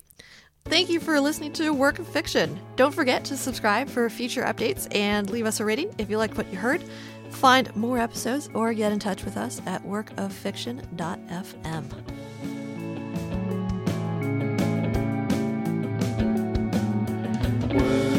[0.67, 2.59] Thank you for listening to Work of Fiction.
[2.75, 6.37] Don't forget to subscribe for future updates and leave us a rating if you liked
[6.37, 6.83] what you heard.
[7.29, 12.15] Find more episodes or get in touch with us at workoffiction.fm.
[17.75, 18.14] Word.